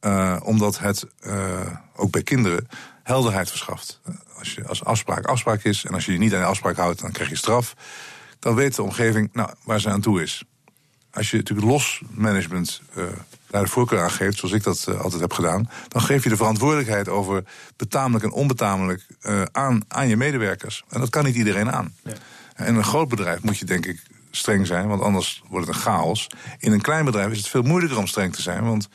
Uh, 0.01 0.37
omdat 0.43 0.79
het 0.79 1.05
uh, 1.27 1.77
ook 1.95 2.11
bij 2.11 2.23
kinderen 2.23 2.67
helderheid 3.03 3.49
verschaft. 3.49 4.01
Als, 4.37 4.53
je, 4.53 4.67
als 4.67 4.83
afspraak 4.83 5.25
afspraak 5.25 5.63
is 5.63 5.85
en 5.85 5.93
als 5.93 6.05
je 6.05 6.11
je 6.11 6.17
niet 6.17 6.33
aan 6.33 6.39
de 6.39 6.45
afspraak 6.45 6.75
houdt, 6.75 7.01
dan 7.01 7.11
krijg 7.11 7.29
je 7.29 7.35
straf. 7.35 7.75
Dan 8.39 8.55
weet 8.55 8.75
de 8.75 8.83
omgeving 8.83 9.29
nou, 9.33 9.49
waar 9.63 9.79
ze 9.79 9.89
aan 9.89 10.01
toe 10.01 10.21
is. 10.21 10.43
Als 11.11 11.31
je 11.31 11.37
natuurlijk 11.37 11.67
los 11.67 12.01
management 12.09 12.81
uh, 12.97 13.03
daar 13.47 13.63
de 13.63 13.69
voorkeur 13.69 14.01
aan 14.01 14.11
geeft, 14.11 14.37
zoals 14.37 14.53
ik 14.53 14.63
dat 14.63 14.87
altijd 14.97 15.21
heb 15.21 15.33
gedaan, 15.33 15.69
dan 15.87 16.01
geef 16.01 16.23
je 16.23 16.29
de 16.29 16.37
verantwoordelijkheid 16.37 17.09
over 17.09 17.43
betamelijk 17.75 18.23
en 18.23 18.31
onbetamelijk 18.31 19.05
aan, 19.51 19.81
aan 19.87 20.07
je 20.07 20.17
medewerkers. 20.17 20.83
En 20.89 20.99
dat 20.99 21.09
kan 21.09 21.25
niet 21.25 21.35
iedereen 21.35 21.71
aan. 21.71 21.93
Ja. 22.03 22.65
In 22.65 22.75
een 22.75 22.83
groot 22.83 23.09
bedrijf 23.09 23.41
moet 23.41 23.57
je 23.57 23.65
denk 23.65 23.85
ik 23.85 24.01
streng 24.35 24.67
zijn, 24.67 24.87
want 24.87 25.01
anders 25.01 25.43
wordt 25.49 25.67
het 25.67 25.75
een 25.75 25.81
chaos. 25.81 26.27
In 26.57 26.71
een 26.71 26.81
klein 26.81 27.05
bedrijf 27.05 27.31
is 27.31 27.37
het 27.37 27.47
veel 27.47 27.61
moeilijker 27.61 27.97
om 27.97 28.07
streng 28.07 28.33
te 28.33 28.41
zijn, 28.41 28.63
want, 28.63 28.89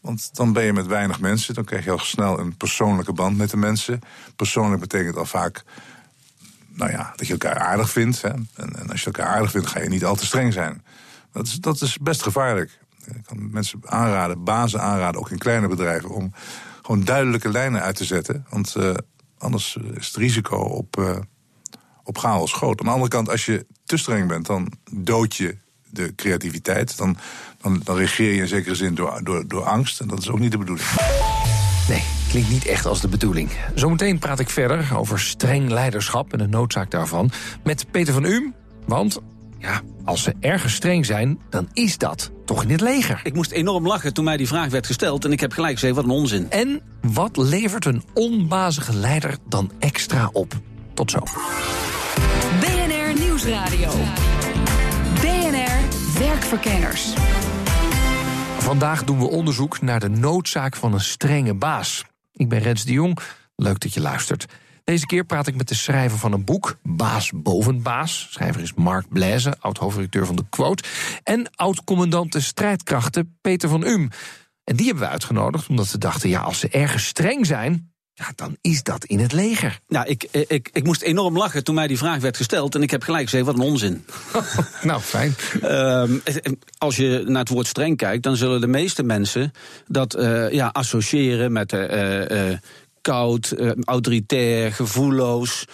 want 0.00 0.36
dan 0.36 0.52
ben 0.52 0.64
je 0.64 0.72
met 0.72 0.86
weinig 0.86 1.20
mensen. 1.20 1.54
Dan 1.54 1.64
krijg 1.64 1.84
je 1.84 1.90
al 1.90 1.98
snel 1.98 2.38
een 2.38 2.56
persoonlijke 2.56 3.12
band 3.12 3.36
met 3.36 3.50
de 3.50 3.56
mensen. 3.56 4.00
Persoonlijk 4.36 4.80
betekent 4.80 5.16
al 5.16 5.24
vaak 5.24 5.64
nou 6.68 6.90
ja, 6.90 7.12
dat 7.16 7.26
je 7.26 7.32
elkaar 7.32 7.58
aardig 7.58 7.90
vindt. 7.90 8.22
Hè. 8.22 8.28
En, 8.28 8.48
en, 8.54 8.90
als 8.90 9.00
je 9.00 9.06
elkaar 9.06 9.26
aardig 9.26 9.50
vindt, 9.50 9.66
ga 9.66 9.80
je 9.80 9.88
niet 9.88 10.04
al 10.04 10.14
te 10.14 10.26
streng 10.26 10.52
zijn. 10.52 10.84
Dat 11.32 11.46
is, 11.46 11.54
dat 11.54 11.80
is 11.80 11.98
best 11.98 12.22
gevaarlijk. 12.22 12.78
Ik 13.06 13.22
kan 13.26 13.50
mensen 13.50 13.80
aanraden, 13.84 14.44
bazen 14.44 14.80
aanraden, 14.80 15.20
ook 15.20 15.30
in 15.30 15.38
kleine 15.38 15.68
bedrijven, 15.68 16.10
om 16.10 16.32
gewoon 16.82 17.04
duidelijke 17.04 17.48
lijnen 17.48 17.82
uit 17.82 17.96
te 17.96 18.04
zetten. 18.04 18.46
Want 18.50 18.74
uh, 18.76 18.94
anders 19.38 19.76
is 19.94 20.06
het 20.06 20.16
risico 20.16 20.56
op. 20.56 20.96
Uh, 20.98 21.16
op 22.06 22.18
chaos 22.18 22.52
groot. 22.52 22.80
Aan 22.80 22.86
de 22.86 22.92
andere 22.92 23.10
kant, 23.10 23.28
als 23.28 23.46
je 23.46 23.66
te 23.86 23.96
streng 23.96 24.28
bent, 24.28 24.46
dan 24.46 24.72
dood 24.90 25.36
je 25.36 25.56
de 25.90 26.14
creativiteit. 26.14 26.96
Dan, 26.96 27.16
dan, 27.60 27.80
dan 27.84 27.96
regeer 27.96 28.32
je 28.32 28.40
in 28.40 28.48
zekere 28.48 28.74
zin 28.74 28.94
door, 28.94 29.20
door, 29.22 29.48
door 29.48 29.64
angst. 29.64 30.00
En 30.00 30.08
dat 30.08 30.18
is 30.18 30.28
ook 30.28 30.38
niet 30.38 30.52
de 30.52 30.58
bedoeling. 30.58 30.88
Nee, 31.88 32.02
klinkt 32.28 32.50
niet 32.50 32.66
echt 32.66 32.86
als 32.86 33.00
de 33.00 33.08
bedoeling. 33.08 33.50
Zometeen 33.74 34.18
praat 34.18 34.40
ik 34.40 34.50
verder 34.50 34.96
over 34.96 35.20
streng 35.20 35.70
leiderschap 35.70 36.32
en 36.32 36.38
de 36.38 36.46
noodzaak 36.46 36.90
daarvan 36.90 37.30
met 37.64 37.90
Peter 37.90 38.12
van 38.14 38.24
Uhm. 38.24 38.54
Want 38.86 39.20
ja, 39.58 39.80
als 40.04 40.22
ze 40.22 40.34
ergens 40.40 40.74
streng 40.74 41.06
zijn, 41.06 41.38
dan 41.50 41.68
is 41.72 41.98
dat 41.98 42.30
toch 42.44 42.62
in 42.62 42.70
het 42.70 42.80
leger. 42.80 43.20
Ik 43.22 43.34
moest 43.34 43.50
enorm 43.50 43.86
lachen 43.86 44.14
toen 44.14 44.24
mij 44.24 44.36
die 44.36 44.46
vraag 44.46 44.70
werd 44.70 44.86
gesteld 44.86 45.24
en 45.24 45.32
ik 45.32 45.40
heb 45.40 45.52
gelijk 45.52 45.74
gezegd, 45.74 45.94
wat 45.94 46.04
een 46.04 46.10
onzin. 46.10 46.50
En 46.50 46.80
wat 47.00 47.36
levert 47.36 47.84
een 47.84 48.02
onbazige 48.14 48.94
leider 48.94 49.36
dan 49.48 49.70
extra 49.78 50.30
op? 50.32 50.54
Tot 50.94 51.10
zo. 51.10 51.18
Nieuwsradio. 53.46 53.90
BNR 55.20 55.78
Werkverkenners. 56.18 57.12
Vandaag 58.58 59.04
doen 59.04 59.18
we 59.18 59.24
onderzoek 59.24 59.80
naar 59.80 60.00
de 60.00 60.08
noodzaak 60.08 60.76
van 60.76 60.92
een 60.92 61.00
strenge 61.00 61.54
baas. 61.54 62.04
Ik 62.32 62.48
ben 62.48 62.58
Rens 62.58 62.84
de 62.84 62.92
Jong. 62.92 63.18
Leuk 63.56 63.80
dat 63.80 63.94
je 63.94 64.00
luistert. 64.00 64.46
Deze 64.84 65.06
keer 65.06 65.24
praat 65.24 65.46
ik 65.46 65.56
met 65.56 65.68
de 65.68 65.74
schrijver 65.74 66.18
van 66.18 66.32
een 66.32 66.44
boek, 66.44 66.78
Baas 66.82 67.30
boven 67.34 67.82
Baas. 67.82 68.28
Schrijver 68.30 68.62
is 68.62 68.74
Mark 68.74 69.08
Blaise, 69.08 69.56
oud-hoofdredacteur 69.58 70.26
van 70.26 70.36
de 70.36 70.44
Quote. 70.50 70.82
En 71.22 71.50
oud-commandant 71.54 72.32
de 72.32 72.40
strijdkrachten, 72.40 73.38
Peter 73.40 73.68
van 73.68 73.84
Um. 73.84 74.08
En 74.64 74.76
die 74.76 74.86
hebben 74.86 75.04
we 75.04 75.10
uitgenodigd 75.10 75.68
omdat 75.68 75.90
we 75.90 75.98
dachten: 75.98 76.28
ja, 76.28 76.40
als 76.40 76.58
ze 76.58 76.68
ergens 76.68 77.06
streng 77.06 77.46
zijn, 77.46 77.94
ja, 78.18 78.32
dan 78.34 78.56
is 78.60 78.82
dat 78.82 79.04
in 79.04 79.18
het 79.18 79.32
leger. 79.32 79.80
Nou, 79.88 80.06
ik, 80.06 80.22
ik, 80.30 80.68
ik 80.72 80.84
moest 80.84 81.02
enorm 81.02 81.36
lachen 81.36 81.64
toen 81.64 81.74
mij 81.74 81.86
die 81.86 81.98
vraag 81.98 82.20
werd 82.20 82.36
gesteld. 82.36 82.74
En 82.74 82.82
ik 82.82 82.90
heb 82.90 83.02
gelijk 83.02 83.24
gezegd, 83.24 83.44
wat 83.44 83.54
een 83.54 83.60
onzin. 83.60 84.04
nou, 84.82 85.00
fijn. 85.00 85.34
Uh, 85.62 86.02
als 86.78 86.96
je 86.96 87.24
naar 87.26 87.40
het 87.40 87.48
woord 87.48 87.66
streng 87.66 87.96
kijkt, 87.96 88.22
dan 88.22 88.36
zullen 88.36 88.60
de 88.60 88.66
meeste 88.66 89.02
mensen 89.02 89.52
dat 89.86 90.16
uh, 90.16 90.52
ja, 90.52 90.68
associëren 90.72 91.52
met 91.52 91.72
uh, 91.72 92.52
koud, 93.00 93.54
autoritair, 93.84 94.72
gevoelloos. 94.72 95.64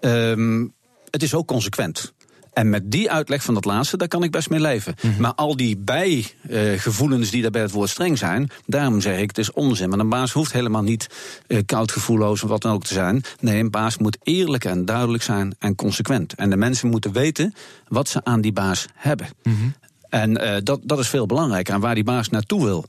Ehm, 0.00 0.66
het 1.10 1.22
is 1.22 1.34
ook 1.34 1.46
consequent. 1.46 2.12
En 2.52 2.70
met 2.70 2.90
die 2.90 3.10
uitleg 3.10 3.42
van 3.42 3.54
dat 3.54 3.64
laatste, 3.64 3.96
daar 3.96 4.08
kan 4.08 4.22
ik 4.22 4.30
best 4.30 4.50
mee 4.50 4.60
leven. 4.60 4.94
Mm 5.00 5.10
-hmm. 5.10 5.20
Maar 5.20 5.34
al 5.34 5.56
die 5.56 5.76
bijgevoelens 5.76 7.30
die 7.30 7.42
daar 7.42 7.50
bij 7.50 7.62
het 7.62 7.70
woord 7.70 7.90
streng 7.90 8.18
zijn, 8.18 8.50
daarom 8.66 9.00
zeg 9.00 9.18
ik, 9.18 9.28
het 9.28 9.38
is 9.38 9.52
onzin. 9.52 9.88
Maar 9.88 9.98
een 9.98 10.08
baas 10.08 10.32
hoeft 10.32 10.52
helemaal 10.52 10.82
niet 10.82 11.06
uh, 11.46 11.58
koud 11.66 11.92
gevoelloos 11.92 12.42
of 12.42 12.48
wat 12.48 12.62
dan 12.62 12.72
ook 12.72 12.84
te 12.84 12.94
zijn. 12.94 13.22
Nee, 13.40 13.60
een 13.60 13.70
baas 13.70 13.98
moet 13.98 14.18
eerlijk 14.22 14.64
en 14.64 14.84
duidelijk 14.84 15.22
zijn 15.22 15.54
en 15.58 15.74
consequent. 15.74 16.34
En 16.34 16.50
de 16.50 16.56
mensen 16.56 16.88
moeten 16.88 17.12
weten 17.12 17.54
wat 17.88 18.08
ze 18.08 18.24
aan 18.24 18.40
die 18.40 18.52
baas 18.52 18.86
hebben. 18.94 19.28
Mm 19.42 19.54
-hmm. 19.54 19.74
En 20.08 20.30
uh, 20.30 20.56
dat, 20.62 20.80
dat 20.82 20.98
is 20.98 21.08
veel 21.08 21.26
belangrijker, 21.26 21.74
aan 21.74 21.80
waar 21.80 21.94
die 21.94 22.04
baas 22.04 22.28
naartoe 22.28 22.64
wil. 22.64 22.84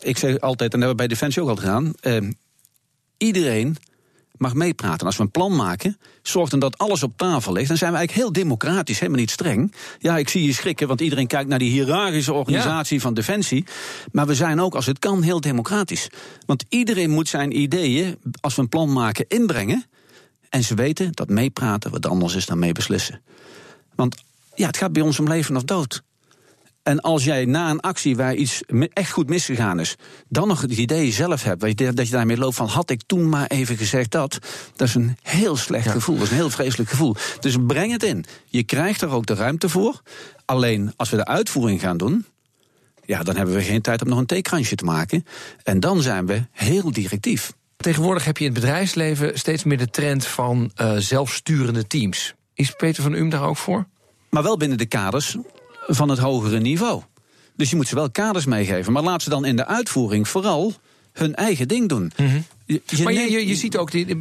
ik 0.00 0.18
zeg 0.18 0.40
altijd, 0.40 0.72
en 0.72 0.80
dat 0.80 0.88
hebben 0.88 0.88
we 0.88 0.94
bij 0.94 1.06
Defensie 1.06 1.42
ook 1.42 1.48
al 1.48 1.56
gedaan, 1.56 1.92
iedereen 3.16 3.76
mag 4.36 4.54
meepraten. 4.54 5.06
Als 5.06 5.16
we 5.16 5.22
een 5.22 5.30
plan 5.30 5.56
maken, 5.56 5.98
zorg 6.22 6.48
dan 6.50 6.58
dat 6.58 6.78
alles 6.78 7.02
op 7.02 7.16
tafel 7.16 7.52
ligt. 7.52 7.68
Dan 7.68 7.76
zijn 7.76 7.92
we 7.92 7.96
eigenlijk 7.96 8.26
heel 8.26 8.42
democratisch, 8.42 8.98
helemaal 8.98 9.20
niet 9.20 9.30
streng. 9.30 9.74
Ja, 9.98 10.18
ik 10.18 10.28
zie 10.28 10.44
je 10.44 10.52
schrikken, 10.52 10.88
want 10.88 11.00
iedereen 11.00 11.26
kijkt 11.26 11.48
naar 11.48 11.58
die 11.58 11.70
hiërarchische 11.70 12.32
organisatie 12.32 12.96
ja. 12.96 13.02
van 13.02 13.14
Defensie. 13.14 13.64
Maar 14.12 14.26
we 14.26 14.34
zijn 14.34 14.60
ook, 14.60 14.74
als 14.74 14.86
het 14.86 14.98
kan, 14.98 15.22
heel 15.22 15.40
democratisch. 15.40 16.08
Want 16.46 16.64
iedereen 16.68 17.10
moet 17.10 17.28
zijn 17.28 17.60
ideeën, 17.60 18.18
als 18.40 18.54
we 18.54 18.62
een 18.62 18.68
plan 18.68 18.92
maken, 18.92 19.24
inbrengen. 19.28 19.84
En 20.48 20.64
ze 20.64 20.74
weten 20.74 21.12
dat 21.12 21.28
meepraten 21.28 21.90
wat 21.90 22.06
anders 22.06 22.34
is 22.34 22.46
dan 22.46 22.58
mee 22.58 22.72
beslissen. 22.72 23.22
Want 23.94 24.24
ja, 24.54 24.66
het 24.66 24.76
gaat 24.76 24.92
bij 24.92 25.02
ons 25.02 25.18
om 25.18 25.28
leven 25.28 25.56
of 25.56 25.64
dood. 25.64 26.02
En 26.84 27.00
als 27.00 27.24
jij 27.24 27.44
na 27.44 27.70
een 27.70 27.80
actie 27.80 28.16
waar 28.16 28.34
iets 28.34 28.62
echt 28.92 29.10
goed 29.10 29.28
misgegaan 29.28 29.80
is, 29.80 29.96
dan 30.28 30.48
nog 30.48 30.60
het 30.60 30.72
idee 30.72 31.12
zelf 31.12 31.42
hebt, 31.42 31.60
dat 31.96 32.06
je 32.06 32.12
daarmee 32.12 32.36
loopt 32.36 32.56
van 32.56 32.68
had 32.68 32.90
ik 32.90 33.02
toen 33.06 33.28
maar 33.28 33.46
even 33.46 33.76
gezegd 33.76 34.10
dat, 34.10 34.38
dat 34.76 34.88
is 34.88 34.94
een 34.94 35.16
heel 35.22 35.56
slecht 35.56 35.84
ja. 35.84 35.90
gevoel, 35.90 36.14
dat 36.14 36.24
is 36.24 36.30
een 36.30 36.36
heel 36.36 36.50
vreselijk 36.50 36.90
gevoel. 36.90 37.16
Dus 37.40 37.56
breng 37.66 37.92
het 37.92 38.02
in. 38.02 38.24
Je 38.44 38.62
krijgt 38.62 39.00
er 39.00 39.10
ook 39.10 39.26
de 39.26 39.34
ruimte 39.34 39.68
voor. 39.68 40.02
Alleen 40.44 40.92
als 40.96 41.10
we 41.10 41.16
de 41.16 41.24
uitvoering 41.24 41.80
gaan 41.80 41.96
doen, 41.96 42.26
ja, 43.04 43.22
dan 43.22 43.36
hebben 43.36 43.54
we 43.54 43.62
geen 43.62 43.82
tijd 43.82 44.02
om 44.02 44.08
nog 44.08 44.18
een 44.18 44.26
theekransje 44.26 44.74
te 44.74 44.84
maken. 44.84 45.26
En 45.62 45.80
dan 45.80 46.02
zijn 46.02 46.26
we 46.26 46.42
heel 46.50 46.92
directief. 46.92 47.52
Tegenwoordig 47.76 48.24
heb 48.24 48.38
je 48.38 48.44
in 48.44 48.52
het 48.52 48.60
bedrijfsleven 48.60 49.38
steeds 49.38 49.64
meer 49.64 49.78
de 49.78 49.90
trend 49.90 50.26
van 50.26 50.72
uh, 50.80 50.96
zelfsturende 50.96 51.86
teams. 51.86 52.34
Is 52.54 52.70
Peter 52.70 53.02
van 53.02 53.12
Um 53.12 53.28
daar 53.28 53.48
ook 53.48 53.56
voor? 53.56 53.86
Maar 54.30 54.42
wel 54.42 54.56
binnen 54.56 54.78
de 54.78 54.86
kaders 54.86 55.36
van 55.86 56.08
het 56.08 56.18
hogere 56.18 56.58
niveau. 56.58 57.02
Dus 57.56 57.70
je 57.70 57.76
moet 57.76 57.88
ze 57.88 57.94
wel 57.94 58.10
kaders 58.10 58.44
meegeven. 58.44 58.92
Maar 58.92 59.02
laat 59.02 59.22
ze 59.22 59.30
dan 59.30 59.44
in 59.44 59.56
de 59.56 59.66
uitvoering 59.66 60.28
vooral 60.28 60.72
hun 61.12 61.34
eigen 61.34 61.68
ding 61.68 61.88
doen. 61.88 62.12
Mm 62.16 62.26
-hmm. 62.26 62.44
je, 62.66 62.82
je 62.86 63.02
maar 63.02 63.12
je, 63.12 63.30
je, 63.30 63.46
je, 63.46 63.54
ziet 63.54 63.76
ook 63.76 63.90
die 63.90 64.16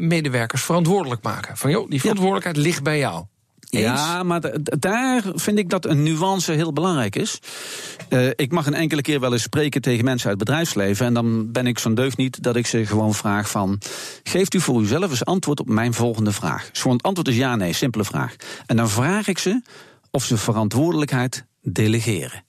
medewerkers 0.00 0.62
verantwoordelijk 0.62 1.22
maken. 1.22 1.56
Van 1.56 1.70
joh, 1.70 1.90
die 1.90 2.00
verantwoordelijkheid 2.00 2.56
ja. 2.56 2.62
ligt 2.62 2.82
bij 2.82 2.98
jou. 2.98 3.24
Eens? 3.70 4.00
Ja, 4.00 4.22
maar 4.22 4.40
daar 4.78 5.22
vind 5.34 5.58
ik 5.58 5.70
dat 5.70 5.84
een 5.84 6.02
nuance 6.02 6.52
heel 6.52 6.72
belangrijk 6.72 7.16
is. 7.16 7.38
Uh, 8.08 8.30
ik 8.36 8.52
mag 8.52 8.66
een 8.66 8.74
enkele 8.74 9.02
keer 9.02 9.20
wel 9.20 9.32
eens 9.32 9.42
spreken 9.42 9.80
tegen 9.80 10.04
mensen 10.04 10.28
uit 10.28 10.38
het 10.38 10.48
bedrijfsleven. 10.48 11.06
En 11.06 11.14
dan 11.14 11.52
ben 11.52 11.66
ik 11.66 11.78
zo'n 11.78 11.94
deugd 11.94 12.16
niet 12.16 12.42
dat 12.42 12.56
ik 12.56 12.66
ze 12.66 12.86
gewoon 12.86 13.14
vraag 13.14 13.50
van... 13.50 13.78
geeft 14.22 14.54
u 14.54 14.60
voor 14.60 14.80
uzelf 14.80 15.10
eens 15.10 15.24
antwoord 15.24 15.60
op 15.60 15.68
mijn 15.68 15.94
volgende 15.94 16.32
vraag. 16.32 16.68
Zo'n 16.72 16.92
het 16.92 17.02
antwoord 17.02 17.28
is 17.28 17.36
ja, 17.36 17.56
nee, 17.56 17.72
simpele 17.72 18.04
vraag. 18.04 18.36
En 18.66 18.76
dan 18.76 18.88
vraag 18.88 19.28
ik 19.28 19.38
ze 19.38 19.60
of 20.14 20.24
ze 20.24 20.36
verantwoordelijkheid 20.36 21.44
delegeren. 21.62 22.44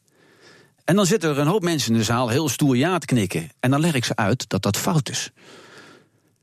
En 0.84 0.96
dan 0.96 1.06
zitten 1.06 1.30
er 1.30 1.38
een 1.38 1.48
hoop 1.48 1.64
mensen 1.64 1.92
in 1.92 1.98
de 1.98 2.04
zaal 2.04 2.30
heel 2.30 2.50
stoer 2.50 2.76
ja 2.76 2.98
te 2.98 3.06
knikken. 3.06 3.50
En 3.60 3.72
dan 3.72 3.80
leg 3.80 3.94
ik 3.94 4.06
ze 4.06 4.16
uit 4.16 4.50
dat 4.50 4.62
dat 4.62 4.78
fout 4.78 5.10
is. 5.10 5.32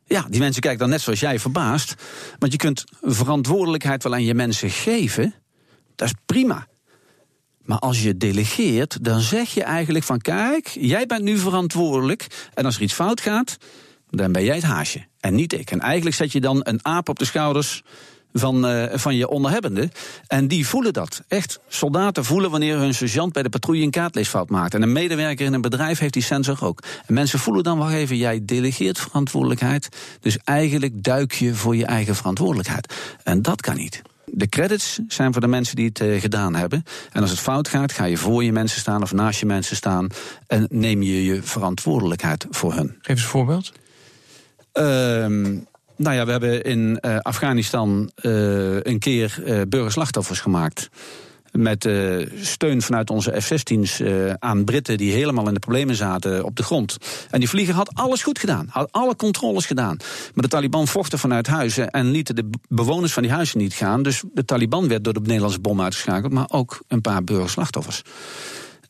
Ja, 0.04 0.26
die 0.28 0.40
mensen 0.40 0.60
kijken 0.60 0.80
dan 0.80 0.88
net 0.88 1.00
zoals 1.00 1.20
jij 1.20 1.38
verbaasd. 1.38 1.94
Want 2.38 2.52
je 2.52 2.58
kunt 2.58 2.84
verantwoordelijkheid 3.00 4.02
wel 4.02 4.12
aan 4.12 4.24
je 4.24 4.34
mensen 4.34 4.70
geven. 4.70 5.34
Dat 5.94 6.08
is 6.08 6.14
prima. 6.26 6.66
Maar 7.58 7.78
als 7.78 8.02
je 8.02 8.16
delegeert, 8.16 9.04
dan 9.04 9.20
zeg 9.20 9.54
je 9.54 9.62
eigenlijk 9.62 10.04
van 10.04 10.18
kijk, 10.18 10.66
jij 10.66 11.06
bent 11.06 11.22
nu 11.22 11.38
verantwoordelijk. 11.38 12.48
En 12.54 12.64
als 12.64 12.76
er 12.76 12.82
iets 12.82 12.94
fout 12.94 13.20
gaat, 13.20 13.56
dan 14.10 14.32
ben 14.32 14.44
jij 14.44 14.54
het 14.54 14.64
haasje. 14.64 15.06
En 15.20 15.34
niet 15.34 15.52
ik. 15.52 15.70
En 15.70 15.80
eigenlijk 15.80 16.16
zet 16.16 16.32
je 16.32 16.40
dan 16.40 16.60
een 16.62 16.84
aap 16.84 17.08
op 17.08 17.18
de 17.18 17.24
schouders 17.24 17.82
van, 18.32 18.70
uh, 18.70 18.84
van 18.92 19.16
je 19.16 19.28
onderhebbende. 19.28 19.90
En 20.26 20.48
die 20.48 20.66
voelen 20.66 20.92
dat. 20.92 21.22
Echt. 21.28 21.60
Soldaten 21.68 22.24
voelen 22.24 22.50
wanneer 22.50 22.78
hun 22.78 22.94
sergeant 22.94 23.32
bij 23.32 23.42
de 23.42 23.48
patrouille 23.48 23.84
een 23.84 23.90
kaartleesfout 23.90 24.50
maakt. 24.50 24.74
En 24.74 24.82
een 24.82 24.92
medewerker 24.92 25.46
in 25.46 25.52
een 25.52 25.60
bedrijf 25.60 25.98
heeft 25.98 26.12
die 26.12 26.22
sensor 26.22 26.64
ook. 26.64 26.82
En 27.06 27.14
mensen 27.14 27.38
voelen 27.38 27.62
dan, 27.62 27.78
wacht 27.78 27.92
even, 27.92 28.16
jij 28.16 28.40
delegeert 28.44 28.98
verantwoordelijkheid. 28.98 29.88
Dus 30.20 30.38
eigenlijk 30.44 31.02
duik 31.02 31.32
je 31.32 31.54
voor 31.54 31.76
je 31.76 31.86
eigen 31.86 32.14
verantwoordelijkheid. 32.14 32.94
En 33.22 33.42
dat 33.42 33.60
kan 33.60 33.76
niet. 33.76 34.02
De 34.24 34.48
credits 34.48 35.00
zijn 35.08 35.32
voor 35.32 35.40
de 35.40 35.46
mensen 35.46 35.76
die 35.76 35.86
het 35.86 36.00
uh, 36.00 36.20
gedaan 36.20 36.54
hebben. 36.54 36.84
En 37.12 37.20
als 37.20 37.30
het 37.30 37.40
fout 37.40 37.68
gaat, 37.68 37.92
ga 37.92 38.04
je 38.04 38.16
voor 38.16 38.44
je 38.44 38.52
mensen 38.52 38.80
staan 38.80 39.02
of 39.02 39.12
naast 39.12 39.40
je 39.40 39.46
mensen 39.46 39.76
staan. 39.76 40.06
En 40.46 40.66
neem 40.70 41.02
je 41.02 41.24
je 41.24 41.42
verantwoordelijkheid 41.42 42.46
voor 42.50 42.74
hun. 42.74 42.88
Geef 42.88 43.08
eens 43.08 43.22
een 43.22 43.28
voorbeeld. 43.28 43.72
Ehm 44.72 45.56
nou 46.02 46.16
ja, 46.16 46.24
we 46.24 46.30
hebben 46.30 46.62
in 46.62 46.98
uh, 47.00 47.18
Afghanistan 47.18 48.10
uh, 48.22 48.80
een 48.80 48.98
keer 48.98 49.42
uh, 49.46 49.60
burgerslachtoffers 49.68 50.40
gemaakt. 50.40 50.88
Met 51.52 51.88
steun 52.40 52.82
vanuit 52.82 53.10
onze 53.10 53.40
F-16's 53.40 54.02
aan 54.38 54.64
Britten 54.64 54.96
die 54.96 55.12
helemaal 55.12 55.48
in 55.48 55.54
de 55.54 55.60
problemen 55.60 55.94
zaten 55.94 56.44
op 56.44 56.56
de 56.56 56.62
grond. 56.62 56.96
En 57.30 57.40
die 57.40 57.48
vlieger 57.48 57.74
had 57.74 57.94
alles 57.94 58.22
goed 58.22 58.38
gedaan, 58.38 58.66
had 58.70 58.92
alle 58.92 59.16
controles 59.16 59.66
gedaan. 59.66 59.96
Maar 60.34 60.44
de 60.44 60.48
Taliban 60.48 60.88
vochten 60.88 61.18
vanuit 61.18 61.46
huizen 61.46 61.90
en 61.90 62.10
lieten 62.10 62.36
de 62.36 62.50
bewoners 62.68 63.12
van 63.12 63.22
die 63.22 63.32
huizen 63.32 63.58
niet 63.58 63.74
gaan. 63.74 64.02
Dus 64.02 64.22
de 64.34 64.44
Taliban 64.44 64.88
werd 64.88 65.04
door 65.04 65.12
de 65.12 65.20
Nederlandse 65.20 65.60
bom 65.60 65.80
uitgeschakeld, 65.80 66.32
maar 66.32 66.46
ook 66.48 66.82
een 66.88 67.00
paar 67.00 67.24
burgerslachtoffers. 67.24 68.02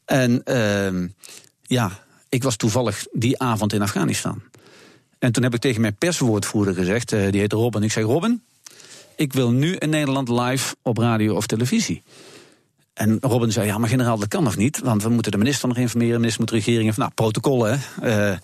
En 0.04 0.42
ehm, 0.44 1.08
ja, 1.62 1.90
ik 2.28 2.42
was 2.42 2.56
toevallig 2.56 3.06
die 3.12 3.38
avond 3.38 3.72
in 3.72 3.82
Afghanistan. 3.82 4.42
En 5.22 5.32
toen 5.32 5.42
heb 5.42 5.54
ik 5.54 5.60
tegen 5.60 5.80
mijn 5.80 5.96
perswoordvoerder 5.96 6.74
gezegd, 6.74 7.12
uh, 7.12 7.30
die 7.30 7.40
heet 7.40 7.52
Robin. 7.52 7.82
Ik 7.82 7.92
zeg, 7.92 8.04
Robin, 8.04 8.42
ik 9.16 9.32
wil 9.32 9.50
nu 9.50 9.76
in 9.76 9.90
Nederland 9.90 10.28
live 10.28 10.74
op 10.82 10.98
radio 10.98 11.36
of 11.36 11.46
televisie. 11.46 12.02
En 12.94 13.18
Robin 13.20 13.52
zei, 13.52 13.66
ja, 13.66 13.78
maar 13.78 13.88
generaal, 13.88 14.18
dat 14.18 14.28
kan 14.28 14.42
nog 14.42 14.56
niet. 14.56 14.78
Want 14.78 15.02
we 15.02 15.08
moeten 15.08 15.32
de 15.32 15.38
minister 15.38 15.68
nog 15.68 15.76
informeren. 15.76 16.12
De 16.12 16.18
minister 16.18 16.40
moet 16.40 16.50
de 16.50 16.56
regering... 16.56 16.96
Nou, 16.96 17.10
protocollen, 17.14 17.80
hè. 17.80 18.30
Uh, 18.30 18.38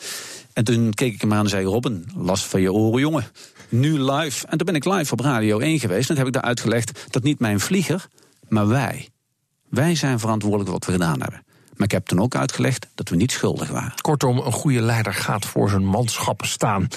en 0.53 0.65
toen 0.65 0.95
keek 0.95 1.15
ik 1.15 1.21
hem 1.21 1.33
aan 1.33 1.45
en 1.45 1.51
zei, 1.51 1.65
Robin, 1.65 2.07
last 2.17 2.45
van 2.45 2.61
je 2.61 2.73
oren, 2.73 3.01
jongen. 3.01 3.25
Nu 3.69 4.03
live. 4.03 4.47
En 4.47 4.59
toen 4.59 4.67
ben 4.67 4.75
ik 4.75 4.85
live 4.85 5.13
op 5.13 5.21
Radio 5.21 5.59
1 5.59 5.81
geweest. 5.81 6.01
En 6.01 6.07
toen 6.07 6.17
heb 6.17 6.27
ik 6.27 6.33
daar 6.33 6.51
uitgelegd 6.51 7.07
dat 7.11 7.23
niet 7.23 7.39
mijn 7.39 7.61
vlieger, 7.61 8.07
maar 8.49 8.69
wij. 8.69 9.09
Wij 9.69 9.95
zijn 9.95 10.19
verantwoordelijk 10.19 10.71
voor 10.71 10.79
wat 10.79 10.87
we 10.87 10.93
gedaan 10.93 11.21
hebben. 11.21 11.43
Maar 11.79 11.87
ik 11.87 11.93
heb 11.93 12.07
toen 12.07 12.21
ook 12.21 12.35
uitgelegd 12.35 12.87
dat 12.95 13.09
we 13.09 13.17
niet 13.17 13.33
schuldig 13.33 13.69
waren. 13.69 14.01
Kortom, 14.01 14.39
een 14.39 14.53
goede 14.53 14.81
leider 14.81 15.15
gaat 15.15 15.47
voor 15.47 15.71
zijn 15.71 15.85
manschappen 15.85 16.49
staan. 16.49 16.89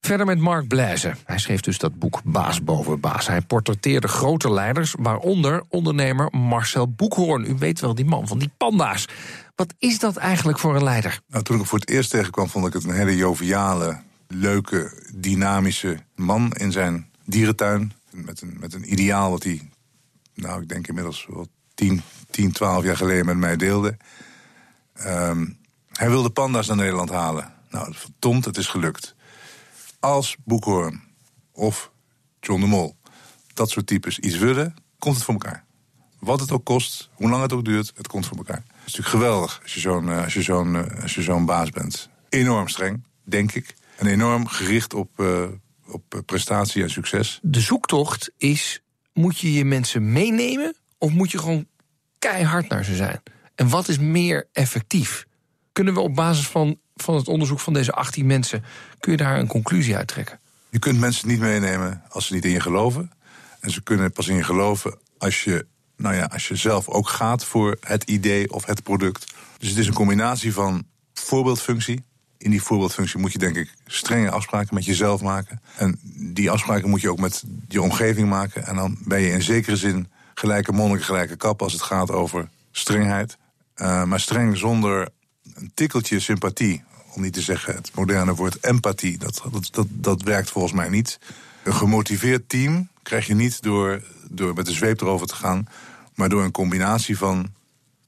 Verder 0.00 0.26
met 0.26 0.38
Mark 0.38 0.68
Blaise. 0.68 1.14
Hij 1.24 1.38
schreef 1.38 1.60
dus 1.60 1.78
dat 1.78 1.98
boek 1.98 2.20
Baas 2.24 2.62
boven 2.62 3.00
Baas. 3.00 3.26
Hij 3.26 3.40
portretteerde 3.40 4.08
grote 4.08 4.52
leiders, 4.52 4.94
waaronder 4.98 5.62
ondernemer 5.68 6.28
Marcel 6.30 6.88
Boekhoorn. 6.88 7.50
U 7.50 7.54
weet 7.58 7.80
wel, 7.80 7.94
die 7.94 8.04
man 8.04 8.28
van 8.28 8.38
die 8.38 8.50
panda's. 8.56 9.04
Wat 9.54 9.74
is 9.78 9.98
dat 9.98 10.16
eigenlijk 10.16 10.58
voor 10.58 10.76
een 10.76 10.84
leider? 10.84 11.20
Nou, 11.28 11.44
toen 11.44 11.54
ik 11.54 11.60
hem 11.60 11.70
voor 11.70 11.78
het 11.78 11.88
eerst 11.88 12.10
tegenkwam, 12.10 12.48
vond 12.48 12.66
ik 12.66 12.72
het 12.72 12.84
een 12.84 12.94
hele 12.94 13.16
joviale, 13.16 14.02
leuke, 14.28 15.10
dynamische 15.14 15.98
man 16.14 16.52
in 16.52 16.72
zijn 16.72 17.10
dierentuin. 17.24 17.92
Met 18.10 18.40
een, 18.40 18.56
met 18.60 18.74
een 18.74 18.92
ideaal 18.92 19.30
wat 19.30 19.42
hij, 19.42 19.68
nou, 20.34 20.62
ik 20.62 20.68
denk 20.68 20.88
inmiddels 20.88 21.26
wel 21.28 21.46
10, 21.74 22.02
10, 22.30 22.52
12 22.52 22.84
jaar 22.84 22.96
geleden 22.96 23.26
met 23.26 23.36
mij 23.36 23.56
deelde. 23.56 23.96
Um, 25.06 25.58
hij 25.92 26.10
wilde 26.10 26.30
panda's 26.30 26.66
naar 26.66 26.76
Nederland 26.76 27.10
halen. 27.10 27.52
Nou, 27.70 27.94
verdomd, 27.94 28.44
het 28.44 28.56
is 28.56 28.66
gelukt. 28.66 29.14
Als 30.00 30.36
Boekhoorn 30.44 31.02
of 31.52 31.90
John 32.40 32.60
de 32.60 32.66
Mol 32.66 32.98
dat 33.60 33.70
soort 33.70 33.86
types 33.86 34.18
iets 34.18 34.36
willen, 34.36 34.74
komt 34.98 35.14
het 35.14 35.24
voor 35.24 35.34
elkaar. 35.34 35.64
Wat 36.18 36.40
het 36.40 36.50
ook 36.50 36.64
kost, 36.64 37.10
hoe 37.14 37.28
lang 37.28 37.42
het 37.42 37.52
ook 37.52 37.64
duurt, 37.64 37.92
het 37.94 38.06
komt 38.06 38.26
voor 38.26 38.36
elkaar. 38.36 38.56
Het 38.56 38.86
is 38.86 38.94
natuurlijk 38.94 39.08
geweldig 39.08 39.60
als 39.62 39.74
je 39.74 39.80
zo'n 39.80 40.06
je 40.06 40.42
zo'n 40.42 40.72
je 41.06 41.22
zo'n 41.22 41.44
baas 41.44 41.70
bent. 41.70 42.08
Enorm 42.28 42.68
streng, 42.68 43.04
denk 43.24 43.52
ik. 43.52 43.74
En 43.96 44.06
enorm 44.06 44.46
gericht 44.46 44.94
op, 44.94 45.10
uh, 45.16 45.44
op 45.86 46.22
prestatie 46.26 46.82
en 46.82 46.90
succes. 46.90 47.38
De 47.42 47.60
zoektocht 47.60 48.30
is: 48.36 48.82
moet 49.12 49.38
je 49.38 49.52
je 49.52 49.64
mensen 49.64 50.12
meenemen 50.12 50.76
of 50.98 51.10
moet 51.10 51.30
je 51.30 51.38
gewoon 51.38 51.66
keihard 52.20 52.68
naar 52.68 52.84
ze 52.84 52.96
zijn? 52.96 53.22
En 53.54 53.68
wat 53.68 53.88
is 53.88 53.98
meer 53.98 54.48
effectief? 54.52 55.26
Kunnen 55.72 55.94
we 55.94 56.00
op 56.00 56.14
basis 56.14 56.46
van, 56.46 56.78
van 56.96 57.14
het 57.14 57.28
onderzoek 57.28 57.60
van 57.60 57.72
deze 57.72 57.92
18 57.92 58.26
mensen... 58.26 58.64
kun 59.00 59.12
je 59.12 59.18
daar 59.18 59.38
een 59.38 59.46
conclusie 59.46 59.96
uit 59.96 60.08
trekken? 60.08 60.38
Je 60.70 60.78
kunt 60.78 60.98
mensen 60.98 61.28
niet 61.28 61.40
meenemen 61.40 62.02
als 62.08 62.26
ze 62.26 62.34
niet 62.34 62.44
in 62.44 62.50
je 62.50 62.60
geloven. 62.60 63.12
En 63.60 63.70
ze 63.70 63.82
kunnen 63.82 64.12
pas 64.12 64.28
in 64.28 64.36
je 64.36 64.44
geloven 64.44 64.98
als 65.18 65.44
je, 65.44 65.66
nou 65.96 66.14
ja, 66.14 66.24
als 66.24 66.48
je 66.48 66.56
zelf 66.56 66.88
ook 66.88 67.08
gaat 67.08 67.44
voor 67.44 67.76
het 67.80 68.02
idee 68.02 68.52
of 68.52 68.66
het 68.66 68.82
product. 68.82 69.34
Dus 69.58 69.68
het 69.68 69.78
is 69.78 69.86
een 69.86 69.94
combinatie 69.94 70.52
van 70.52 70.84
voorbeeldfunctie. 71.14 72.04
In 72.38 72.50
die 72.50 72.62
voorbeeldfunctie 72.62 73.20
moet 73.20 73.32
je 73.32 73.38
denk 73.38 73.56
ik 73.56 73.74
strenge 73.86 74.30
afspraken 74.30 74.74
met 74.74 74.84
jezelf 74.84 75.22
maken. 75.22 75.60
En 75.76 75.98
die 76.34 76.50
afspraken 76.50 76.90
moet 76.90 77.00
je 77.00 77.10
ook 77.10 77.20
met 77.20 77.44
je 77.68 77.82
omgeving 77.82 78.28
maken. 78.28 78.66
En 78.66 78.74
dan 78.76 78.98
ben 79.04 79.20
je 79.20 79.30
in 79.30 79.42
zekere 79.42 79.76
zin 79.76 80.08
gelijke 80.40 80.72
monniken, 80.72 81.04
gelijke 81.04 81.36
kap 81.36 81.62
als 81.62 81.72
het 81.72 81.82
gaat 81.82 82.10
over 82.10 82.48
strengheid. 82.70 83.38
Uh, 83.76 84.04
maar 84.04 84.20
streng 84.20 84.56
zonder 84.56 85.08
een 85.54 85.70
tikkeltje 85.74 86.20
sympathie. 86.20 86.84
Om 87.14 87.22
niet 87.22 87.32
te 87.32 87.40
zeggen 87.40 87.74
het 87.74 87.90
moderne 87.94 88.34
woord 88.34 88.64
empathie. 88.64 89.18
Dat, 89.18 89.42
dat, 89.52 89.68
dat, 89.72 89.86
dat 89.90 90.22
werkt 90.22 90.50
volgens 90.50 90.72
mij 90.72 90.88
niet. 90.88 91.18
Een 91.64 91.74
gemotiveerd 91.74 92.48
team 92.48 92.88
krijg 93.02 93.26
je 93.26 93.34
niet 93.34 93.62
door, 93.62 94.02
door 94.28 94.54
met 94.54 94.66
de 94.66 94.72
zweep 94.72 95.00
erover 95.00 95.26
te 95.26 95.34
gaan. 95.34 95.68
Maar 96.14 96.28
door 96.28 96.44
een 96.44 96.50
combinatie 96.50 97.18
van 97.18 97.54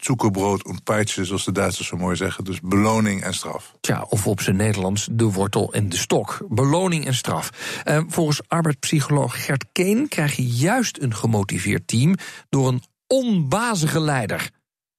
zoekerbrood 0.05 0.67
en 0.67 0.83
peitje, 0.83 1.25
zoals 1.25 1.45
de 1.45 1.53
Duitsers 1.53 1.88
zo 1.88 1.97
mooi 1.97 2.17
zeggen. 2.17 2.45
Dus 2.45 2.61
beloning 2.61 3.25
en 3.25 3.35
straf. 3.35 3.73
Tja, 3.81 4.05
of 4.09 4.27
op 4.27 4.41
zijn 4.41 4.57
Nederlands 4.57 5.09
de 5.11 5.25
wortel 5.25 5.73
en 5.73 5.88
de 5.88 5.97
stok. 5.97 6.38
Beloning 6.49 7.07
en 7.07 7.15
straf. 7.15 7.51
Uh, 7.88 8.01
volgens 8.09 8.41
arbeidspsycholoog 8.49 9.45
Gert 9.45 9.65
Keen 9.73 10.09
krijg 10.09 10.37
je 10.37 10.47
juist 10.47 11.03
een 11.03 11.15
gemotiveerd 11.15 11.88
team 11.88 12.15
door 12.49 12.69
een 12.69 12.83
onbazige 13.07 14.01
leider. 14.01 14.51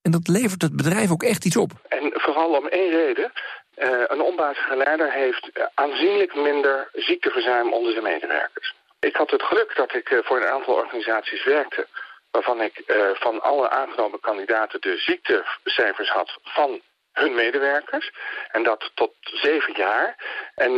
En 0.02 0.12
dat 0.12 0.28
levert 0.28 0.62
het 0.62 0.76
bedrijf 0.76 1.12
ook 1.12 1.24
echt 1.24 1.46
iets 1.46 1.58
op. 1.58 1.72
En 1.90 2.12
vooral 2.14 2.58
om 2.58 2.68
één 2.68 2.92
reden. 2.92 3.32
Uh, 3.78 3.88
een 4.08 4.22
onbazige 4.22 4.76
leider 4.76 5.12
heeft 5.12 5.50
aanzienlijk 5.74 6.36
minder 6.36 6.90
ziekteverzuim 6.94 7.74
onder 7.74 7.92
zijn 7.92 8.04
medewerkers. 8.04 8.76
Ik 9.00 9.16
had 9.16 9.32
het 9.32 9.44
geluk 9.44 9.74
dat 9.76 9.94
ik 9.96 10.10
uh, 10.10 10.20
voor 10.24 10.38
een 10.38 10.54
aantal 10.56 10.74
organisaties 10.74 11.44
werkte... 11.46 11.88
waarvan 12.34 12.62
ik 12.62 12.84
uh, 12.88 13.10
van 13.14 13.42
alle 13.42 13.70
aangenomen 13.70 14.20
kandidaten 14.20 14.82
de 14.82 14.98
ziektecijfers 14.98 16.10
had 16.10 16.38
van 16.44 16.82
hun 17.12 17.36
medewerkers. 17.36 18.12
En 18.52 18.64
dat 18.64 18.92
tot 18.94 19.14
zeven 19.22 19.74
jaar. 19.78 20.16
En 20.56 20.72